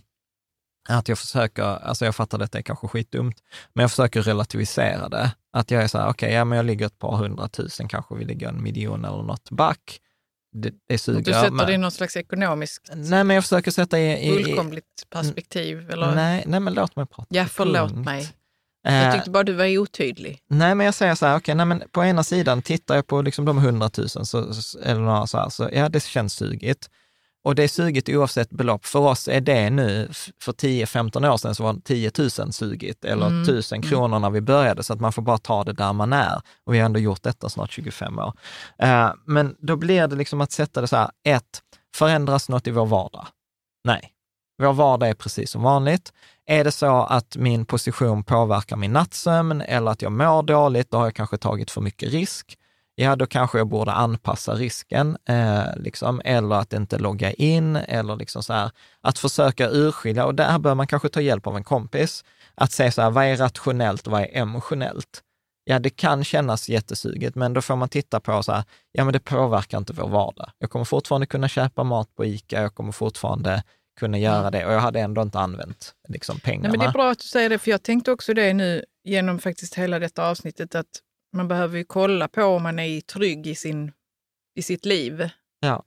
att 0.88 1.09
jag 1.09 1.18
försöker, 1.18 1.62
alltså 1.62 2.05
jag 2.05 2.16
fattar 2.16 2.40
att 2.40 2.53
det 2.53 2.59
är 2.59 2.62
kanske 2.62 2.88
skitdumt, 2.88 3.37
men 3.73 3.83
jag 3.83 3.90
försöker 3.90 4.23
relativisera 4.23 5.09
det. 5.09 5.35
Att 5.53 5.70
jag 5.70 5.83
är 5.83 5.87
så 5.87 5.99
här, 5.99 6.09
okej, 6.09 6.27
okay, 6.27 6.37
ja 6.37 6.44
men 6.44 6.57
jag 6.57 6.66
ligger 6.66 6.87
ett 6.87 6.99
par 6.99 7.16
hundratusen, 7.16 7.88
kanske 7.88 8.14
vi 8.14 8.25
ligger 8.25 8.49
en 8.49 8.62
miljon 8.62 9.05
eller 9.05 9.23
något 9.23 9.51
back 9.51 10.01
det, 10.55 10.73
det 10.88 10.99
suger. 10.99 11.21
Du 11.21 11.33
sätter 11.33 11.67
det 11.67 11.73
i 11.73 11.79
någon 11.79 11.90
slags 11.90 12.17
ekonomiskt 12.17 12.90
Nej, 12.95 13.25
men 13.25 13.35
jag 13.35 13.45
försöker 13.45 13.71
sätta 13.71 13.99
i... 13.99 14.31
i 14.31 14.45
fullkomligt 14.45 14.85
perspektiv? 15.11 15.90
Eller? 15.90 16.14
Nej, 16.14 16.45
nej, 16.47 16.61
men 16.61 16.75
låt 16.75 16.97
mig 16.97 17.07
prata. 17.07 17.27
Ja, 17.31 17.47
förlåt 17.47 17.90
Punkt. 17.90 18.05
mig. 18.05 18.29
Jag 18.83 19.14
tyckte 19.14 19.31
bara 19.31 19.43
du 19.43 19.53
var 19.53 19.79
otydlig. 19.79 20.38
Nej, 20.49 20.75
men 20.75 20.85
jag 20.85 20.95
säger 20.95 21.14
så 21.14 21.27
här, 21.27 21.37
okay, 21.37 21.81
på 21.93 22.05
ena 22.05 22.25
sidan 22.25 22.62
tittar 22.62 22.95
jag 22.95 23.07
på 23.07 23.23
liksom 23.23 23.45
de 23.45 23.59
100 23.59 23.90
000, 23.99 24.09
så, 24.09 24.53
eller 24.83 25.01
några 25.01 25.27
så 25.27 25.38
här, 25.38 25.49
så 25.49 25.69
ja, 25.73 25.88
det 25.88 26.05
känns 26.05 26.35
sugigt. 26.35 26.90
Och 27.44 27.54
det 27.54 27.62
är 27.62 27.68
sugigt 27.68 28.09
oavsett 28.09 28.50
belopp. 28.50 28.87
För 28.87 28.98
oss 28.98 29.28
är 29.28 29.40
det 29.40 29.70
nu, 29.70 30.09
för 30.42 30.52
10-15 30.52 31.33
år 31.33 31.37
sedan 31.37 31.54
så 31.54 31.62
var 31.62 31.76
10 31.85 32.11
000 32.18 32.30
sugigt, 32.52 33.04
eller 33.04 33.26
mm. 33.26 33.42
1000 33.42 33.76
mm. 33.76 33.90
kronor 33.90 34.18
när 34.18 34.30
vi 34.30 34.40
började, 34.40 34.83
så 34.83 34.92
att 34.92 35.00
man 35.00 35.12
får 35.12 35.22
bara 35.22 35.38
ta 35.38 35.64
det 35.64 35.72
där 35.72 35.92
man 35.92 36.12
är. 36.12 36.40
Och 36.64 36.74
vi 36.74 36.78
har 36.78 36.87
ändå 36.87 37.00
gjort 37.00 37.22
detta 37.22 37.48
snart 37.48 37.72
25 37.72 38.18
år. 38.18 38.33
Uh, 38.83 39.12
men 39.26 39.57
då 39.59 39.76
blir 39.76 40.09
det 40.09 40.16
liksom 40.16 40.40
att 40.40 40.52
sätta 40.52 40.80
det 40.80 40.88
så 40.88 40.96
här, 40.96 41.11
ett, 41.24 41.62
förändras 41.96 42.48
något 42.48 42.66
i 42.66 42.70
vår 42.70 42.87
vardag? 42.87 43.26
Nej. 43.85 44.11
Vår 44.62 44.72
vardag 44.72 45.09
är 45.09 45.14
precis 45.14 45.50
som 45.50 45.62
vanligt. 45.62 46.12
Är 46.46 46.64
det 46.64 46.72
så 46.72 47.02
att 47.02 47.37
min 47.37 47.66
position 47.66 48.24
påverkar 48.24 48.76
min 48.76 48.92
nattsömn 48.92 49.61
eller 49.61 49.90
att 49.90 50.02
jag 50.02 50.12
mår 50.12 50.42
dåligt, 50.42 50.90
då 50.90 50.96
har 50.98 51.04
jag 51.04 51.14
kanske 51.14 51.38
tagit 51.38 51.70
för 51.70 51.80
mycket 51.80 52.12
risk 52.12 52.59
ja 52.94 53.16
då 53.16 53.26
kanske 53.26 53.59
jag 53.59 53.68
borde 53.68 53.92
anpassa 53.92 54.54
risken, 54.54 55.16
eh, 55.28 55.76
liksom, 55.76 56.22
eller 56.24 56.54
att 56.54 56.72
inte 56.72 56.98
logga 56.98 57.33
in, 57.33 57.76
eller 57.76 58.16
liksom 58.16 58.42
så 58.42 58.52
här, 58.52 58.70
att 59.00 59.18
försöka 59.18 59.70
urskilja, 59.70 60.26
och 60.26 60.35
där 60.35 60.59
bör 60.59 60.74
man 60.74 60.87
kanske 60.87 61.09
ta 61.09 61.20
hjälp 61.20 61.46
av 61.46 61.57
en 61.57 61.64
kompis, 61.64 62.24
att 62.54 62.72
se 62.72 62.92
så 62.92 63.02
här, 63.02 63.11
vad 63.11 63.24
är 63.24 63.37
rationellt 63.37 64.07
och 64.07 64.12
vad 64.12 64.22
är 64.22 64.37
emotionellt? 64.37 65.22
Ja, 65.64 65.78
det 65.78 65.90
kan 65.90 66.24
kännas 66.24 66.68
jättesuget, 66.68 67.35
men 67.35 67.52
då 67.52 67.62
får 67.62 67.76
man 67.76 67.88
titta 67.88 68.20
på 68.20 68.42
så 68.42 68.52
här, 68.52 68.64
ja 68.92 69.04
men 69.04 69.12
det 69.12 69.20
påverkar 69.20 69.78
inte 69.78 69.92
vår 69.92 70.09
vardag. 70.09 70.50
Jag 70.59 70.70
kommer 70.70 70.85
fortfarande 70.85 71.26
kunna 71.26 71.48
köpa 71.48 71.85
mat 71.85 72.14
på 72.14 72.24
ICA, 72.24 72.62
jag 72.62 72.74
kommer 72.74 72.92
fortfarande 72.92 73.62
kunna 74.00 74.18
göra 74.18 74.50
det 74.50 74.66
och 74.66 74.72
jag 74.72 74.80
hade 74.80 75.00
ändå 75.00 75.22
inte 75.22 75.38
använt 75.38 75.94
liksom, 76.09 76.38
pengarna. 76.40 76.68
Nej, 76.68 76.70
men 76.70 76.80
det 76.80 76.87
är 76.87 76.92
bra 76.92 77.11
att 77.11 77.18
du 77.18 77.24
säger 77.24 77.48
det, 77.48 77.59
för 77.59 77.70
jag 77.70 77.83
tänkte 77.83 78.12
också 78.12 78.35
det 78.35 78.54
nu 78.54 78.85
genom 79.04 79.38
faktiskt 79.38 79.74
hela 79.74 79.98
detta 79.98 80.28
avsnittet, 80.28 80.74
att 80.74 80.87
man 81.35 81.49
behöver 81.49 81.79
ju 81.79 81.85
kolla 81.85 82.29
på 82.29 82.44
om 82.44 82.62
man 82.62 82.79
är 82.79 83.01
trygg 83.01 83.47
i, 83.47 83.55
sin, 83.55 83.92
i 84.55 84.62
sitt 84.62 84.85
liv. 84.85 85.29
Ja. 85.61 85.85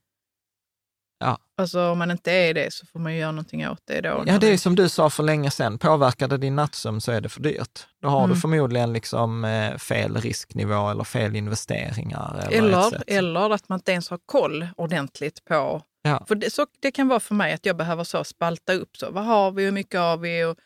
Ja. 1.19 1.37
Alltså 1.57 1.91
om 1.91 1.97
man 1.97 2.11
inte 2.11 2.31
är 2.31 2.53
det 2.53 2.73
så 2.73 2.85
får 2.85 2.99
man 2.99 3.13
ju 3.13 3.19
göra 3.19 3.31
någonting 3.31 3.67
åt 3.67 3.81
det 3.85 4.01
då. 4.01 4.23
Ja, 4.27 4.37
det 4.39 4.47
är 4.47 4.57
som 4.57 4.75
du 4.75 4.89
sa 4.89 5.09
för 5.09 5.23
länge 5.23 5.51
sedan, 5.51 5.77
påverkar 5.77 6.27
det 6.27 6.37
din 6.37 6.55
nattsömn 6.55 7.01
så 7.01 7.11
är 7.11 7.21
det 7.21 7.29
för 7.29 7.41
dyrt. 7.41 7.87
Då 8.01 8.07
har 8.07 8.23
mm. 8.23 8.29
du 8.35 8.41
förmodligen 8.41 8.93
liksom 8.93 9.45
eh, 9.45 9.77
fel 9.77 10.17
risknivå 10.17 10.89
eller 10.89 11.03
fel 11.03 11.35
investeringar. 11.35 12.47
Eller, 12.51 12.67
eller, 12.67 13.03
eller, 13.07 13.49
att 13.49 13.69
man 13.69 13.79
inte 13.79 13.91
ens 13.91 14.09
har 14.09 14.19
koll 14.25 14.67
ordentligt 14.77 15.45
på... 15.45 15.81
Ja. 16.01 16.25
För 16.27 16.35
det, 16.35 16.53
så, 16.53 16.65
det 16.79 16.91
kan 16.91 17.07
vara 17.07 17.19
för 17.19 17.35
mig 17.35 17.53
att 17.53 17.65
jag 17.65 17.77
behöver 17.77 18.03
så 18.03 18.23
spalta 18.23 18.73
upp, 18.73 18.97
så, 18.97 19.11
vad 19.11 19.25
har 19.25 19.51
vi, 19.51 19.63
hur 19.63 19.71
mycket 19.71 19.99
har 19.99 20.17
vi? 20.17 20.43
Och, 20.43 20.57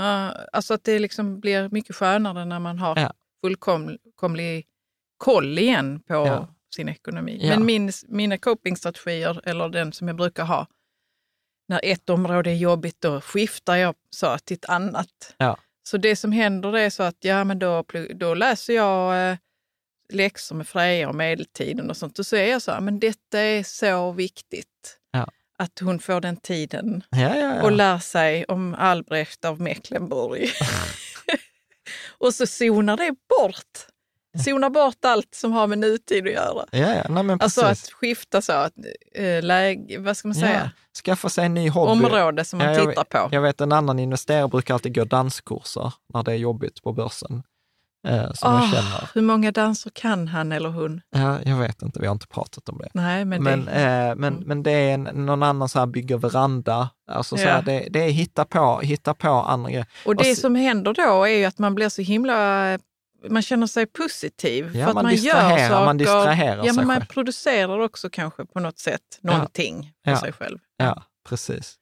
uh, 0.00 0.30
alltså 0.52 0.74
att 0.74 0.84
det 0.84 0.98
liksom 0.98 1.40
blir 1.40 1.68
mycket 1.72 1.96
skönare 1.96 2.44
när 2.44 2.58
man 2.58 2.78
har 2.78 2.96
ja 2.96 3.12
fullkomlig 3.40 4.66
koll 5.16 5.58
igen 5.58 6.00
på 6.00 6.14
ja. 6.14 6.54
sin 6.74 6.88
ekonomi. 6.88 7.38
Ja. 7.42 7.48
Men 7.48 7.66
min, 7.66 7.92
mina 8.08 8.38
copingstrategier, 8.38 9.40
eller 9.44 9.68
den 9.68 9.92
som 9.92 10.08
jag 10.08 10.16
brukar 10.16 10.44
ha, 10.44 10.66
när 11.68 11.80
ett 11.82 12.10
område 12.10 12.50
är 12.50 12.54
jobbigt, 12.54 13.00
då 13.00 13.20
skiftar 13.20 13.76
jag 13.76 13.94
så 14.10 14.38
till 14.38 14.54
ett 14.54 14.68
annat. 14.68 15.34
Ja. 15.38 15.58
Så 15.82 15.96
det 15.96 16.16
som 16.16 16.32
händer 16.32 16.76
är 16.76 16.90
så 16.90 17.02
att 17.02 17.16
ja, 17.20 17.44
men 17.44 17.58
då, 17.58 17.84
då 18.14 18.34
läser 18.34 18.74
jag 18.74 19.30
eh, 19.30 19.38
läxor 20.12 20.56
med 20.56 20.68
Freja 20.68 21.08
och 21.08 21.14
medeltiden 21.14 21.90
och 21.90 21.96
sånt. 21.96 22.18
Och 22.18 22.26
så 22.26 22.36
är 22.36 22.50
jag 22.50 22.62
så 22.62 22.80
men 22.80 23.00
detta 23.00 23.40
är 23.40 23.62
så 23.62 24.12
viktigt. 24.12 24.98
Ja. 25.10 25.28
Att 25.58 25.78
hon 25.78 25.98
får 25.98 26.20
den 26.20 26.36
tiden 26.36 27.02
ja, 27.10 27.62
och 27.62 27.72
lär 27.72 27.98
sig 27.98 28.44
om 28.44 28.74
Albrecht 28.74 29.44
av 29.44 29.60
Mecklenburg. 29.60 30.50
och 32.20 32.34
så 32.34 32.46
zonar 32.46 32.96
det 32.96 33.10
bort. 33.10 33.86
Zonar 34.44 34.70
bort 34.70 35.04
allt 35.04 35.34
som 35.34 35.52
har 35.52 35.66
med 35.66 35.78
nutid 35.78 36.26
att 36.26 36.32
göra. 36.32 36.66
Ja, 36.70 36.94
ja. 36.94 37.06
Nej, 37.08 37.22
men 37.22 37.40
alltså 37.40 37.60
att 37.64 37.78
skifta 37.78 38.42
så, 38.42 38.52
att, 38.52 38.72
äh, 39.14 39.42
läge, 39.42 39.98
vad 39.98 40.16
ska 40.16 40.28
man 40.28 40.34
säga? 40.34 40.60
Ja. 40.64 40.70
Skaffa 41.04 41.28
sig 41.28 41.46
en 41.46 41.54
ny 41.54 41.68
hobby. 41.70 41.92
Område 41.92 42.44
som 42.44 42.58
man 42.58 42.74
ja, 42.74 42.86
tittar 42.86 43.04
på. 43.04 43.28
Jag 43.32 43.42
vet 43.42 43.60
en 43.60 43.72
annan 43.72 43.98
investerare 43.98 44.48
brukar 44.48 44.74
alltid 44.74 44.94
gå 44.94 45.04
danskurser 45.04 45.92
när 46.14 46.22
det 46.22 46.32
är 46.32 46.36
jobbigt 46.36 46.82
på 46.82 46.92
börsen. 46.92 47.42
Eh, 48.06 48.32
som 48.32 48.54
oh, 48.54 48.70
känner. 48.70 49.10
Hur 49.14 49.22
många 49.22 49.52
danser 49.52 49.90
kan 49.94 50.28
han 50.28 50.52
eller 50.52 50.68
hon? 50.68 51.00
Ja, 51.10 51.38
jag 51.44 51.56
vet 51.56 51.82
inte, 51.82 52.00
vi 52.00 52.06
har 52.06 52.12
inte 52.12 52.26
pratat 52.26 52.68
om 52.68 52.78
det. 52.78 52.88
Nej, 52.94 53.24
men, 53.24 53.42
men, 53.42 53.64
det... 53.64 53.72
Eh, 53.72 54.14
men, 54.14 54.34
mm. 54.34 54.44
men 54.46 54.62
det 54.62 54.70
är 54.70 54.94
en, 54.94 55.02
någon 55.02 55.42
annan 55.42 55.68
så 55.68 55.78
här 55.78 55.86
bygger 55.86 56.18
veranda. 56.18 56.90
Alltså 57.10 57.36
så 57.36 57.48
här, 57.48 57.62
det, 57.62 57.88
det 57.90 58.04
är 58.04 58.10
hitta 58.10 58.44
på, 58.44 58.80
hitta 58.80 59.14
på 59.14 59.28
andra 59.28 59.70
grejer. 59.70 59.86
Och 60.04 60.16
det 60.16 60.30
och 60.30 60.36
som 60.36 60.54
händer 60.54 60.94
då 60.94 61.24
är 61.24 61.36
ju 61.38 61.44
att 61.44 61.58
man 61.58 61.74
blir 61.74 61.88
så 61.88 62.02
himla 62.02 62.78
man 63.28 63.42
känner 63.42 63.66
sig 63.66 63.86
positiv. 63.86 64.76
Ja, 64.76 64.84
för 64.84 64.90
att 64.90 64.94
man, 64.94 65.04
man 65.04 65.14
gör 65.14 65.48
saker. 65.48 65.84
Man 65.84 65.98
distraherar 65.98 66.64
ja, 66.64 66.74
sig 66.74 66.84
man 66.84 66.96
själv. 66.96 67.06
producerar 67.06 67.78
också 67.78 68.10
kanske 68.10 68.44
på 68.44 68.60
något 68.60 68.78
sätt 68.78 69.18
någonting 69.20 69.92
ja. 70.02 70.14
för 70.14 70.20
sig 70.20 70.32
själv. 70.32 70.58
Ja, 70.76 71.02
precis. 71.28 71.74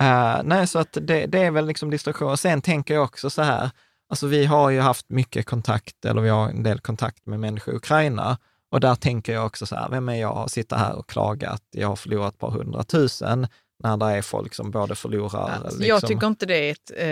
Uh, 0.00 0.40
nej, 0.44 0.66
så 0.66 0.78
att 0.78 0.92
det, 0.92 1.26
det 1.26 1.38
är 1.38 1.50
väl 1.50 1.66
liksom 1.66 1.90
distraktion. 1.90 2.30
Och 2.30 2.38
sen 2.38 2.62
tänker 2.62 2.94
jag 2.94 3.04
också 3.04 3.30
så 3.30 3.42
här, 3.42 3.70
Alltså 4.08 4.26
vi 4.26 4.44
har 4.44 4.70
ju 4.70 4.80
haft 4.80 5.08
mycket 5.08 5.46
kontakt, 5.46 6.04
eller 6.04 6.22
vi 6.22 6.28
har 6.28 6.48
en 6.48 6.62
del 6.62 6.80
kontakt 6.80 7.26
med 7.26 7.40
människor 7.40 7.74
i 7.74 7.76
Ukraina. 7.76 8.38
Och 8.70 8.80
där 8.80 8.94
tänker 8.94 9.32
jag 9.32 9.46
också 9.46 9.66
så 9.66 9.76
här, 9.76 9.88
vem 9.88 10.08
är 10.08 10.20
jag 10.20 10.36
att 10.36 10.50
sitta 10.50 10.76
här 10.76 10.98
och 10.98 11.08
klaga 11.08 11.50
att 11.50 11.64
jag 11.70 11.88
har 11.88 11.96
förlorat 11.96 12.34
ett 12.34 12.40
par 12.40 12.50
hundratusen, 12.50 13.46
när 13.84 13.96
det 13.96 14.06
är 14.06 14.22
folk 14.22 14.54
som 14.54 14.70
både 14.70 14.94
förlorar... 14.94 15.50
Alltså, 15.50 15.64
liksom... 15.64 15.86
Jag 15.86 16.06
tycker 16.06 16.26
inte 16.26 16.46
det 16.46 16.56
är 16.56 16.72
ett... 16.72 16.90
Eh... 16.96 17.08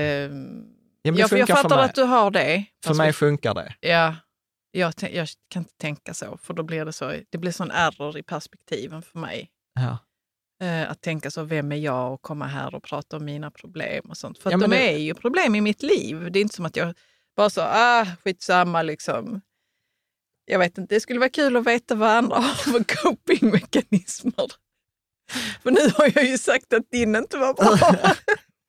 Ja, 1.02 1.12
jag, 1.12 1.32
jag 1.32 1.48
fattar 1.48 1.78
att 1.78 1.94
du 1.94 2.02
har 2.02 2.30
det. 2.30 2.64
För 2.85 2.94
mig 2.94 3.12
funkar 3.12 3.54
det. 3.54 3.74
Ja, 3.80 4.14
jag, 4.70 4.94
jag, 5.12 5.28
kan 5.48 5.62
inte 5.62 5.76
tänka 5.78 6.14
så, 6.14 6.38
för 6.42 6.54
då 6.54 6.62
blir 6.62 6.85
det 6.85 6.92
så, 6.92 7.12
det 7.30 7.38
blir 7.38 7.52
sån 7.52 7.70
error 7.70 8.18
i 8.18 8.22
perspektiven 8.22 9.02
för 9.02 9.18
mig. 9.18 9.50
Ja. 9.74 9.98
Eh, 10.62 10.90
att 10.90 11.00
tänka 11.00 11.30
så, 11.30 11.42
vem 11.42 11.72
är 11.72 11.76
jag 11.76 12.12
och 12.12 12.22
komma 12.22 12.46
här 12.46 12.74
och 12.74 12.82
prata 12.82 13.16
om 13.16 13.24
mina 13.24 13.50
problem 13.50 14.04
och 14.08 14.16
sånt. 14.16 14.38
För 14.38 14.50
ja, 14.50 14.56
de 14.56 14.70
det... 14.70 14.94
är 14.94 14.98
ju 14.98 15.14
problem 15.14 15.54
i 15.54 15.60
mitt 15.60 15.82
liv. 15.82 16.32
Det 16.32 16.38
är 16.38 16.40
inte 16.40 16.56
som 16.56 16.66
att 16.66 16.76
jag 16.76 16.94
bara 17.36 17.50
så, 17.50 17.62
ah, 17.62 18.06
skitsamma 18.24 18.82
liksom. 18.82 19.40
Jag 20.44 20.58
vet 20.58 20.78
inte, 20.78 20.94
det 20.94 21.00
skulle 21.00 21.18
vara 21.18 21.30
kul 21.30 21.56
att 21.56 21.66
veta 21.66 21.94
vad 21.94 22.10
andra 22.10 22.36
har 22.36 22.54
för 22.54 22.84
copingmekanismer. 22.96 24.50
För 25.62 25.70
nu 25.70 25.80
har 25.94 26.12
jag 26.14 26.24
ju 26.24 26.38
sagt 26.38 26.72
att 26.72 26.90
din 26.90 27.16
inte 27.16 27.38
var 27.38 27.54
bra. 27.54 28.14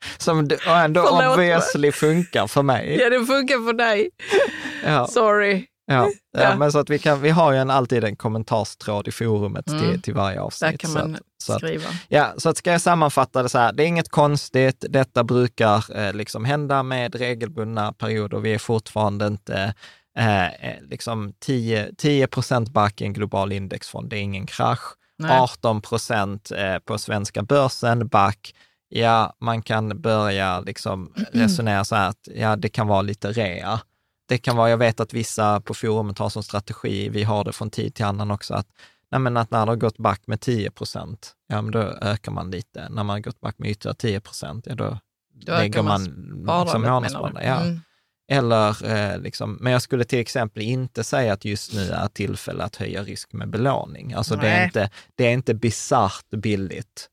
Som 0.17 0.49
ändå 0.67 1.01
obviously 1.09 1.91
funkar 1.91 2.47
för 2.47 2.61
mig. 2.61 2.97
Ja, 2.99 3.09
det 3.09 3.25
funkar 3.25 3.65
för 3.65 3.73
dig. 3.73 4.09
Ja. 4.83 5.07
Sorry. 5.07 5.67
Ja, 5.89 6.11
ja, 6.31 6.41
ja. 6.41 6.55
men 6.55 6.71
så 6.71 6.79
att 6.79 6.89
vi, 6.89 6.99
kan, 6.99 7.21
vi 7.21 7.29
har 7.29 7.51
ju 7.51 7.57
en, 7.57 7.69
alltid 7.69 8.03
en 8.03 8.15
kommentarstråd 8.15 9.07
i 9.07 9.11
forumet 9.11 9.67
mm. 9.67 9.81
till, 9.81 10.01
till 10.01 10.13
varje 10.13 10.41
avsnitt. 10.41 10.71
Där 10.71 10.77
kan 10.77 10.93
man 10.93 11.17
så 11.43 11.53
att, 11.53 11.59
skriva. 11.59 11.89
ja, 12.07 12.33
så 12.37 12.49
att 12.49 12.57
ska 12.57 12.71
jag 12.71 12.81
sammanfatta 12.81 13.43
det 13.43 13.49
så 13.49 13.57
här, 13.57 13.73
det 13.73 13.83
är 13.83 13.87
inget 13.87 14.09
konstigt, 14.09 14.85
detta 14.89 15.23
brukar 15.23 15.97
eh, 15.97 16.13
liksom 16.13 16.45
hända 16.45 16.83
med 16.83 17.15
regelbundna 17.15 17.93
perioder. 17.93 18.39
Vi 18.39 18.53
är 18.53 18.57
fortfarande 18.57 19.27
inte 19.27 19.73
eh, 20.17 20.45
eh 20.45 20.81
liksom 20.81 21.33
10, 21.39 21.93
10 21.97 22.27
procent 22.27 22.69
back 22.69 23.01
i 23.01 23.05
en 23.05 23.13
global 23.13 23.51
indexfond, 23.51 24.09
det 24.09 24.17
är 24.17 24.21
ingen 24.21 24.45
krasch. 24.45 24.93
Nej. 25.19 25.39
18 25.39 25.81
procent 25.81 26.51
eh, 26.51 26.79
på 26.79 26.97
svenska 26.97 27.43
börsen 27.43 28.07
back. 28.07 28.53
Ja, 28.89 29.33
man 29.39 29.61
kan 29.61 30.01
börja 30.01 30.59
liksom 30.59 31.13
resonera 31.31 31.85
så 31.85 31.95
här 31.95 32.09
att 32.09 32.27
ja, 32.35 32.55
det 32.55 32.69
kan 32.69 32.87
vara 32.87 33.01
lite 33.01 33.31
rea 33.31 33.79
det 34.27 34.37
kan 34.37 34.57
vara, 34.57 34.69
jag 34.69 34.77
vet 34.77 34.99
att 34.99 35.13
vissa 35.13 35.61
på 35.61 35.73
forumet 35.73 36.19
har 36.19 36.29
som 36.29 36.43
strategi, 36.43 37.09
vi 37.09 37.23
har 37.23 37.43
det 37.43 37.53
från 37.53 37.69
tid 37.69 37.93
till 37.95 38.05
annan 38.05 38.31
också, 38.31 38.53
att, 38.53 38.67
nej 39.11 39.37
att 39.37 39.51
när 39.51 39.65
det 39.65 39.71
har 39.71 39.75
gått 39.75 39.97
back 39.97 40.21
med 40.25 40.41
10 40.41 40.71
procent, 40.71 41.33
ja 41.47 41.61
men 41.61 41.71
då 41.71 41.79
ökar 42.01 42.31
man 42.31 42.51
lite. 42.51 42.89
När 42.89 43.03
man 43.03 43.09
har 43.09 43.19
gått 43.19 43.41
back 43.41 43.57
med 43.57 43.71
ytterligare 43.71 43.95
10 43.95 44.19
procent, 44.19 44.67
ja 44.67 44.75
då, 44.75 44.99
då 45.33 45.51
lägger 45.51 45.83
man 45.83 46.05
som 46.67 46.81
månadssparande. 46.81 47.43
Ja. 47.43 47.61
Mm. 47.61 47.79
Eller, 48.31 48.85
eh, 48.85 49.19
liksom, 49.19 49.57
men 49.61 49.73
jag 49.73 49.81
skulle 49.81 50.03
till 50.03 50.19
exempel 50.19 50.63
inte 50.63 51.03
säga 51.03 51.33
att 51.33 51.45
just 51.45 51.73
nu 51.73 51.89
är 51.89 52.07
tillfälle 52.07 52.63
att 52.63 52.75
höja 52.75 53.03
risk 53.03 53.33
med 53.33 53.49
belåning. 53.49 54.13
Alltså 54.13 54.35
det 54.35 54.47
är 54.47 54.65
inte, 54.65 54.89
det 55.15 55.27
är 55.27 55.31
inte 55.31 55.53
bisarrt 55.53 56.29
billigt 56.29 57.09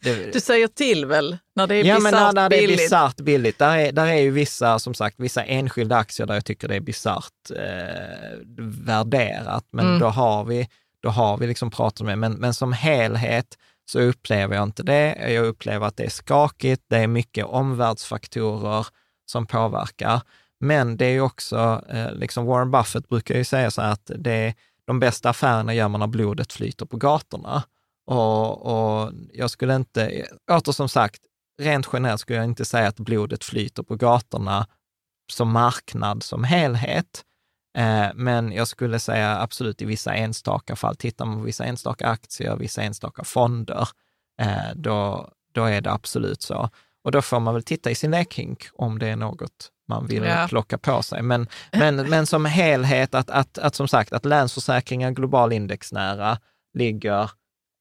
det, 0.00 0.32
du 0.32 0.40
säger 0.40 0.68
till 0.68 1.06
väl 1.06 1.38
när 1.56 1.66
det 1.66 1.74
är 1.74 1.84
ja, 1.84 1.96
bisarrt 1.96 2.34
billigt? 2.34 2.36
Ja, 2.36 2.48
det 2.48 2.64
är 2.64 2.68
bisarrt 2.68 3.16
billigt. 3.16 3.58
Där 3.58 3.76
är, 3.76 3.92
där 3.92 4.06
är 4.06 4.20
ju 4.20 4.30
vissa, 4.30 4.78
som 4.78 4.94
sagt, 4.94 5.20
vissa 5.20 5.44
enskilda 5.44 5.96
aktier 5.96 6.26
där 6.26 6.34
jag 6.34 6.44
tycker 6.44 6.68
det 6.68 6.76
är 6.76 6.80
bisarrt 6.80 7.50
eh, 7.56 8.38
värderat. 8.58 9.64
Men 9.70 9.86
mm. 9.86 9.98
då 9.98 10.06
har 10.06 10.44
vi, 10.44 10.68
då 11.02 11.08
har 11.08 11.38
vi 11.38 11.46
liksom 11.46 11.70
pratat 11.70 12.06
med, 12.06 12.18
men, 12.18 12.32
men 12.32 12.54
som 12.54 12.72
helhet 12.72 13.58
så 13.86 14.00
upplever 14.00 14.54
jag 14.54 14.62
inte 14.62 14.82
det. 14.82 15.32
Jag 15.32 15.46
upplever 15.46 15.86
att 15.86 15.96
det 15.96 16.04
är 16.04 16.10
skakigt, 16.10 16.82
det 16.88 16.96
är 16.96 17.06
mycket 17.06 17.46
omvärldsfaktorer 17.46 18.86
som 19.26 19.46
påverkar. 19.46 20.20
Men 20.60 20.96
det 20.96 21.06
är 21.06 21.10
ju 21.10 21.20
också, 21.20 21.82
eh, 21.88 22.12
liksom 22.12 22.46
Warren 22.46 22.70
Buffett 22.70 23.08
brukar 23.08 23.34
ju 23.34 23.44
säga 23.44 23.70
så 23.70 23.82
här 23.82 23.92
att 23.92 24.10
det, 24.16 24.54
de 24.86 25.00
bästa 25.00 25.30
affärerna 25.30 25.74
gör 25.74 25.88
man 25.88 26.00
när 26.00 26.06
blodet 26.06 26.52
flyter 26.52 26.86
på 26.86 26.96
gatorna. 26.96 27.62
Och, 28.06 28.66
och 28.66 29.12
jag 29.32 29.50
skulle 29.50 29.76
inte, 29.76 30.26
åter 30.50 30.72
som 30.72 30.88
sagt, 30.88 31.20
rent 31.62 31.88
generellt 31.92 32.20
skulle 32.20 32.38
jag 32.38 32.44
inte 32.44 32.64
säga 32.64 32.88
att 32.88 33.00
blodet 33.00 33.44
flyter 33.44 33.82
på 33.82 33.96
gatorna 33.96 34.66
som 35.32 35.52
marknad 35.52 36.22
som 36.22 36.44
helhet. 36.44 37.24
Eh, 37.78 38.08
men 38.14 38.52
jag 38.52 38.68
skulle 38.68 38.98
säga 38.98 39.40
absolut 39.40 39.82
i 39.82 39.84
vissa 39.84 40.14
enstaka 40.14 40.76
fall, 40.76 40.96
tittar 40.96 41.24
man 41.24 41.38
på 41.38 41.42
vissa 41.42 41.64
enstaka 41.64 42.08
aktier, 42.08 42.56
vissa 42.56 42.82
enstaka 42.82 43.24
fonder, 43.24 43.88
eh, 44.40 44.74
då, 44.74 45.30
då 45.54 45.64
är 45.64 45.80
det 45.80 45.92
absolut 45.92 46.42
så. 46.42 46.70
Och 47.04 47.12
då 47.12 47.22
får 47.22 47.40
man 47.40 47.54
väl 47.54 47.62
titta 47.62 47.90
i 47.90 47.94
sin 47.94 48.10
lekhink 48.10 48.66
om 48.72 48.98
det 48.98 49.08
är 49.08 49.16
något 49.16 49.70
man 49.88 50.06
vill 50.06 50.24
ja. 50.24 50.46
plocka 50.48 50.78
på 50.78 51.02
sig. 51.02 51.22
Men, 51.22 51.48
men, 51.72 51.96
men 51.96 52.26
som 52.26 52.44
helhet, 52.44 53.14
att, 53.14 53.30
att, 53.30 53.58
att 53.58 53.74
som 53.74 53.88
sagt, 53.88 54.12
att 54.12 54.24
Länsförsäkringar 54.24 55.10
global 55.10 55.52
indexnära 55.52 56.38
ligger 56.74 57.30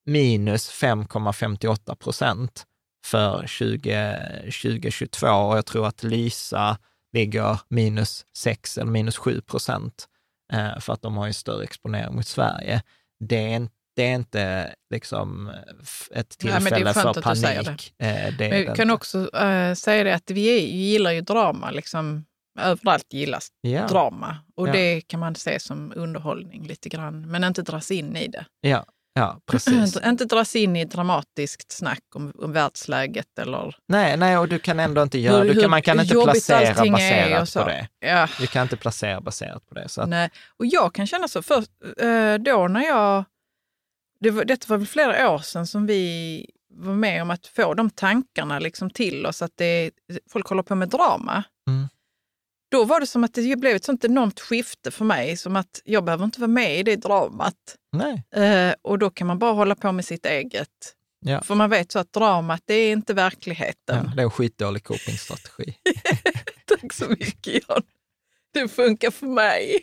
minus 0.05 0.71
5,58 0.71 1.95
procent 1.95 2.63
för 3.05 3.47
20, 3.47 4.19
2022 4.43 5.27
och 5.27 5.57
jag 5.57 5.65
tror 5.65 5.87
att 5.87 6.03
Lysa 6.03 6.77
ligger 7.13 7.59
minus 7.67 8.25
6 8.37 8.77
eller 8.77 8.91
minus 8.91 9.17
7 9.17 9.41
procent 9.41 10.07
eh, 10.53 10.79
för 10.79 10.93
att 10.93 11.01
de 11.01 11.17
har 11.17 11.27
ju 11.27 11.33
större 11.33 11.63
exponering 11.63 12.15
mot 12.15 12.27
Sverige. 12.27 12.81
Det 13.19 13.37
är 13.37 13.55
inte 13.55 13.73
det 13.95 14.03
är 14.03 14.15
inte 14.15 14.75
liksom 14.89 15.51
ett 16.11 16.37
tillfälle 16.37 16.83
Nej, 16.83 16.93
för 16.93 17.21
panik. 17.21 17.93
Det. 17.97 18.05
Eh, 18.05 18.37
det 18.37 18.59
jag 18.59 18.75
kan 18.75 18.89
också 18.89 19.35
äh, 19.35 19.73
säga 19.73 20.03
det 20.03 20.15
att 20.15 20.31
vi 20.31 20.59
gillar 20.59 21.11
ju 21.11 21.21
drama. 21.21 21.71
Liksom, 21.71 22.25
överallt 22.59 23.13
gillas 23.13 23.47
ja. 23.61 23.87
drama 23.87 24.37
och 24.55 24.67
ja. 24.67 24.71
det 24.71 25.01
kan 25.01 25.19
man 25.19 25.35
se 25.35 25.59
som 25.59 25.93
underhållning 25.95 26.67
lite 26.67 26.89
grann, 26.89 27.31
men 27.31 27.43
inte 27.43 27.61
dras 27.61 27.91
in 27.91 28.15
i 28.15 28.27
det. 28.27 28.45
Ja, 28.61 28.85
ja 29.13 29.39
precis. 29.45 29.97
inte 30.05 30.25
dras 30.25 30.55
in 30.55 30.75
i 30.75 30.85
dramatiskt 30.85 31.71
snack 31.71 32.03
om, 32.15 32.33
om 32.37 32.53
världsläget 32.53 33.39
eller... 33.39 33.75
Nej, 33.87 34.17
nej, 34.17 34.37
och 34.37 34.47
du 34.47 34.59
kan 34.59 34.79
ändå 34.79 35.01
inte 35.01 35.19
göra, 35.19 35.43
hur, 35.43 35.53
du 35.53 35.61
kan, 35.61 35.69
man 35.69 35.81
kan 35.81 35.99
inte 35.99 36.13
placera 36.13 36.85
baserat 36.91 37.53
på 37.53 37.65
det. 37.65 37.87
Ja. 37.99 38.27
Du 38.39 38.47
kan 38.47 38.61
inte 38.61 38.77
placera 38.77 39.21
baserat 39.21 39.69
på 39.69 39.75
det. 39.75 39.89
Så 39.89 40.01
att... 40.01 40.09
Nej, 40.09 40.29
och 40.57 40.65
jag 40.65 40.93
kan 40.93 41.07
känna 41.07 41.27
så, 41.27 41.41
för 41.41 41.57
eh, 41.97 42.37
då 42.37 42.67
när 42.67 42.83
jag 42.83 43.23
det 44.23 44.31
var, 44.31 44.45
detta 44.45 44.65
var 44.69 44.77
väl 44.77 44.87
flera 44.87 45.31
år 45.31 45.39
sedan 45.39 45.67
som 45.67 45.85
vi 45.85 46.45
var 46.69 46.93
med 46.93 47.21
om 47.21 47.29
att 47.29 47.47
få 47.47 47.73
de 47.73 47.89
tankarna 47.89 48.59
liksom 48.59 48.89
till 48.89 49.25
oss, 49.25 49.41
att 49.41 49.51
det, 49.55 49.91
folk 50.29 50.47
håller 50.47 50.63
på 50.63 50.75
med 50.75 50.89
drama. 50.89 51.43
Mm. 51.67 51.87
Då 52.73 52.85
var 52.85 52.99
det 52.99 53.07
som 53.07 53.23
att 53.23 53.33
det 53.33 53.59
blev 53.59 53.75
ett 53.75 53.83
sånt 53.83 54.05
enormt 54.05 54.39
skifte 54.39 54.91
för 54.91 55.05
mig, 55.05 55.37
som 55.37 55.55
att 55.55 55.81
jag 55.83 56.03
behöver 56.03 56.25
inte 56.25 56.39
vara 56.39 56.51
med 56.51 56.79
i 56.79 56.83
det 56.83 56.95
dramat. 56.95 57.55
Eh, 58.41 58.73
och 58.81 58.99
då 58.99 59.09
kan 59.09 59.27
man 59.27 59.39
bara 59.39 59.51
hålla 59.51 59.75
på 59.75 59.91
med 59.91 60.05
sitt 60.05 60.25
eget. 60.25 60.69
Ja. 61.19 61.41
För 61.41 61.55
man 61.55 61.69
vet 61.69 61.91
så 61.91 61.99
att 61.99 62.13
dramat, 62.13 62.61
det 62.65 62.73
är 62.73 62.91
inte 62.91 63.13
verkligheten. 63.13 64.05
Ja, 64.05 64.11
det 64.15 64.21
är 64.21 64.23
en 64.23 64.31
skitdålig 64.31 64.83
copingstrategi. 64.83 65.75
Tack 66.65 66.93
så 66.93 67.09
mycket 67.09 67.63
Jan. 67.69 67.81
Det 68.53 68.67
funkar 68.67 69.11
för 69.11 69.25
mig. 69.27 69.79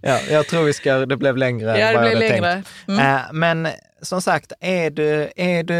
Ja, 0.00 0.20
jag 0.30 0.46
tror 0.46 0.64
vi 0.64 0.72
ska, 0.72 1.06
det 1.06 1.16
blev 1.16 1.36
längre 1.36 1.78
ja, 1.78 1.86
än 1.86 1.94
vad 1.94 2.04
jag 2.04 2.14
hade 2.14 2.28
längre. 2.28 2.52
tänkt. 2.52 2.68
Mm. 2.88 3.16
Äh, 3.16 3.22
men 3.32 3.68
som 4.02 4.22
sagt, 4.22 4.52
är 4.60 4.90
du, 4.90 5.30
är, 5.36 5.62
du, 5.62 5.74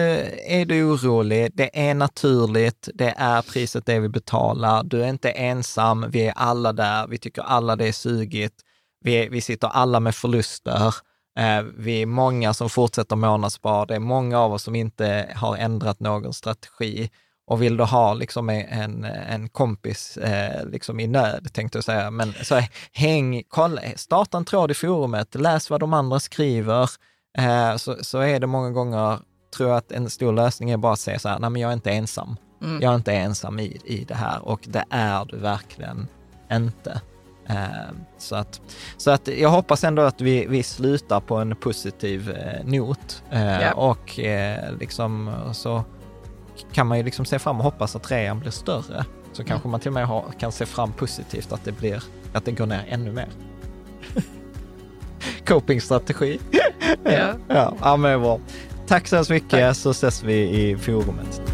är 0.47 0.65
du 0.65 0.85
orolig, 0.85 1.51
det 1.55 1.89
är 1.89 1.95
naturligt, 1.95 2.89
det 2.95 3.15
är 3.17 3.43
priset 3.43 3.87
det 3.87 4.01
vi 4.01 4.09
betalar, 4.09 4.83
du 4.85 5.03
är 5.03 5.09
inte 5.09 5.31
ensam, 5.31 6.11
vi 6.11 6.27
är 6.27 6.33
alla 6.37 6.73
där, 6.73 7.07
vi 7.07 7.19
tycker 7.19 7.43
alla 7.43 7.77
det 7.77 7.89
är 7.89 7.93
sugigt, 7.93 8.55
vi, 9.01 9.29
vi 9.29 9.41
sitter 9.41 9.69
alla 9.69 10.01
med 10.01 10.15
förluster, 10.15 10.95
äh, 11.39 11.63
vi 11.77 12.03
är 12.03 12.07
många 12.07 12.55
som 12.55 12.71
fortsätter 12.71 13.17
månadsspara, 13.17 13.87
det 13.87 13.95
är 13.95 13.99
många 13.99 14.39
av 14.39 14.53
oss 14.53 14.63
som 14.63 14.75
inte 14.75 15.33
har 15.37 15.57
ändrat 15.57 16.01
någon 16.01 16.35
strategi. 16.35 17.11
Och 17.47 17.63
vill 17.63 17.77
du 17.77 17.85
ha 17.85 18.15
liksom 18.15 18.51
en, 18.51 19.05
en 19.05 19.49
kompis 19.49 20.17
eh, 20.17 20.67
liksom 20.67 21.01
i 21.01 21.07
nöd, 21.07 21.49
tänkte 21.53 21.79
jag 21.79 21.85
säga, 21.85 22.11
men 22.11 22.35
så 22.43 22.63
häng, 22.93 23.43
kolla, 23.49 23.81
starta 23.97 24.39
en 24.39 24.45
tråd 24.45 24.71
i 24.71 24.75
forumet, 24.75 25.35
läs 25.35 25.71
vad 25.71 25.81
de 25.81 25.93
andra 25.93 26.21
skriver, 26.21 26.91
eh, 27.39 27.77
så, 27.77 27.97
så 28.01 28.19
är 28.19 28.41
det 28.41 28.47
många 28.47 28.71
gånger, 28.71 29.19
tror 29.57 29.69
jag 29.69 29.79
att 29.79 29.93
en 29.93 30.11
stor 30.11 30.33
lösning 30.33 30.71
är 30.71 30.77
bara 30.77 30.93
att 30.93 31.01
säga 31.01 31.19
så 31.19 31.29
här, 31.29 31.39
nej 31.39 31.51
men 31.51 31.63
jag 31.63 31.69
är 31.69 31.75
inte 31.75 31.91
ensam. 31.91 32.37
Mm. 32.63 32.83
Jag 32.83 32.91
är 32.91 32.97
inte 32.97 33.13
ensam 33.13 33.61
i, 33.61 33.81
i 33.85 34.05
det 34.05 34.15
här 34.15 34.49
och 34.49 34.61
det 34.67 34.85
är 34.91 35.25
du 35.25 35.37
verkligen 35.37 36.09
inte. 36.53 37.01
Eh, 37.49 37.91
så, 38.19 38.37
att, 38.37 38.61
så 38.97 39.11
att 39.11 39.29
jag 39.29 39.49
hoppas 39.49 39.85
ändå 39.85 40.03
att 40.03 40.21
vi, 40.21 40.47
vi 40.47 40.63
slutar 40.63 41.21
på 41.21 41.37
en 41.37 41.57
positiv 41.57 42.31
eh, 42.31 42.65
not 42.65 43.23
och 43.75 44.21
eh, 44.21 44.73
liksom 44.81 45.31
så 45.53 45.85
kan 46.73 46.87
man 46.87 46.99
ju 46.99 47.05
liksom 47.05 47.25
se 47.25 47.39
fram 47.39 47.59
och 47.59 47.65
hoppas 47.65 47.97
att 47.97 48.11
rean 48.11 48.41
blir 48.41 48.51
större. 48.51 49.05
Så 49.33 49.43
mm. 49.43 49.49
kanske 49.49 49.69
man 49.69 49.81
till 49.81 49.89
och 49.89 49.95
med 49.95 50.07
har, 50.07 50.25
kan 50.39 50.53
se 50.53 50.67
fram 50.67 50.93
positivt 50.93 51.53
att 51.53 51.65
det 51.65 51.73
blir, 51.73 52.03
att 52.33 52.45
det 52.45 52.53
går 52.53 52.67
ner 52.67 52.85
ännu 52.89 53.13
mer. 53.13 53.29
Copingstrategi. 55.47 56.41
ja. 57.05 57.11
ja, 57.49 57.75
ja, 57.81 57.97
men 57.97 58.21
bra. 58.21 58.41
Tack 58.87 59.09
så 59.09 59.17
hemskt 59.17 59.31
mycket 59.31 59.51
Tack. 59.51 59.77
så 59.77 59.91
ses 59.91 60.23
vi 60.23 60.35
i 60.35 60.77
forumet. 60.77 61.54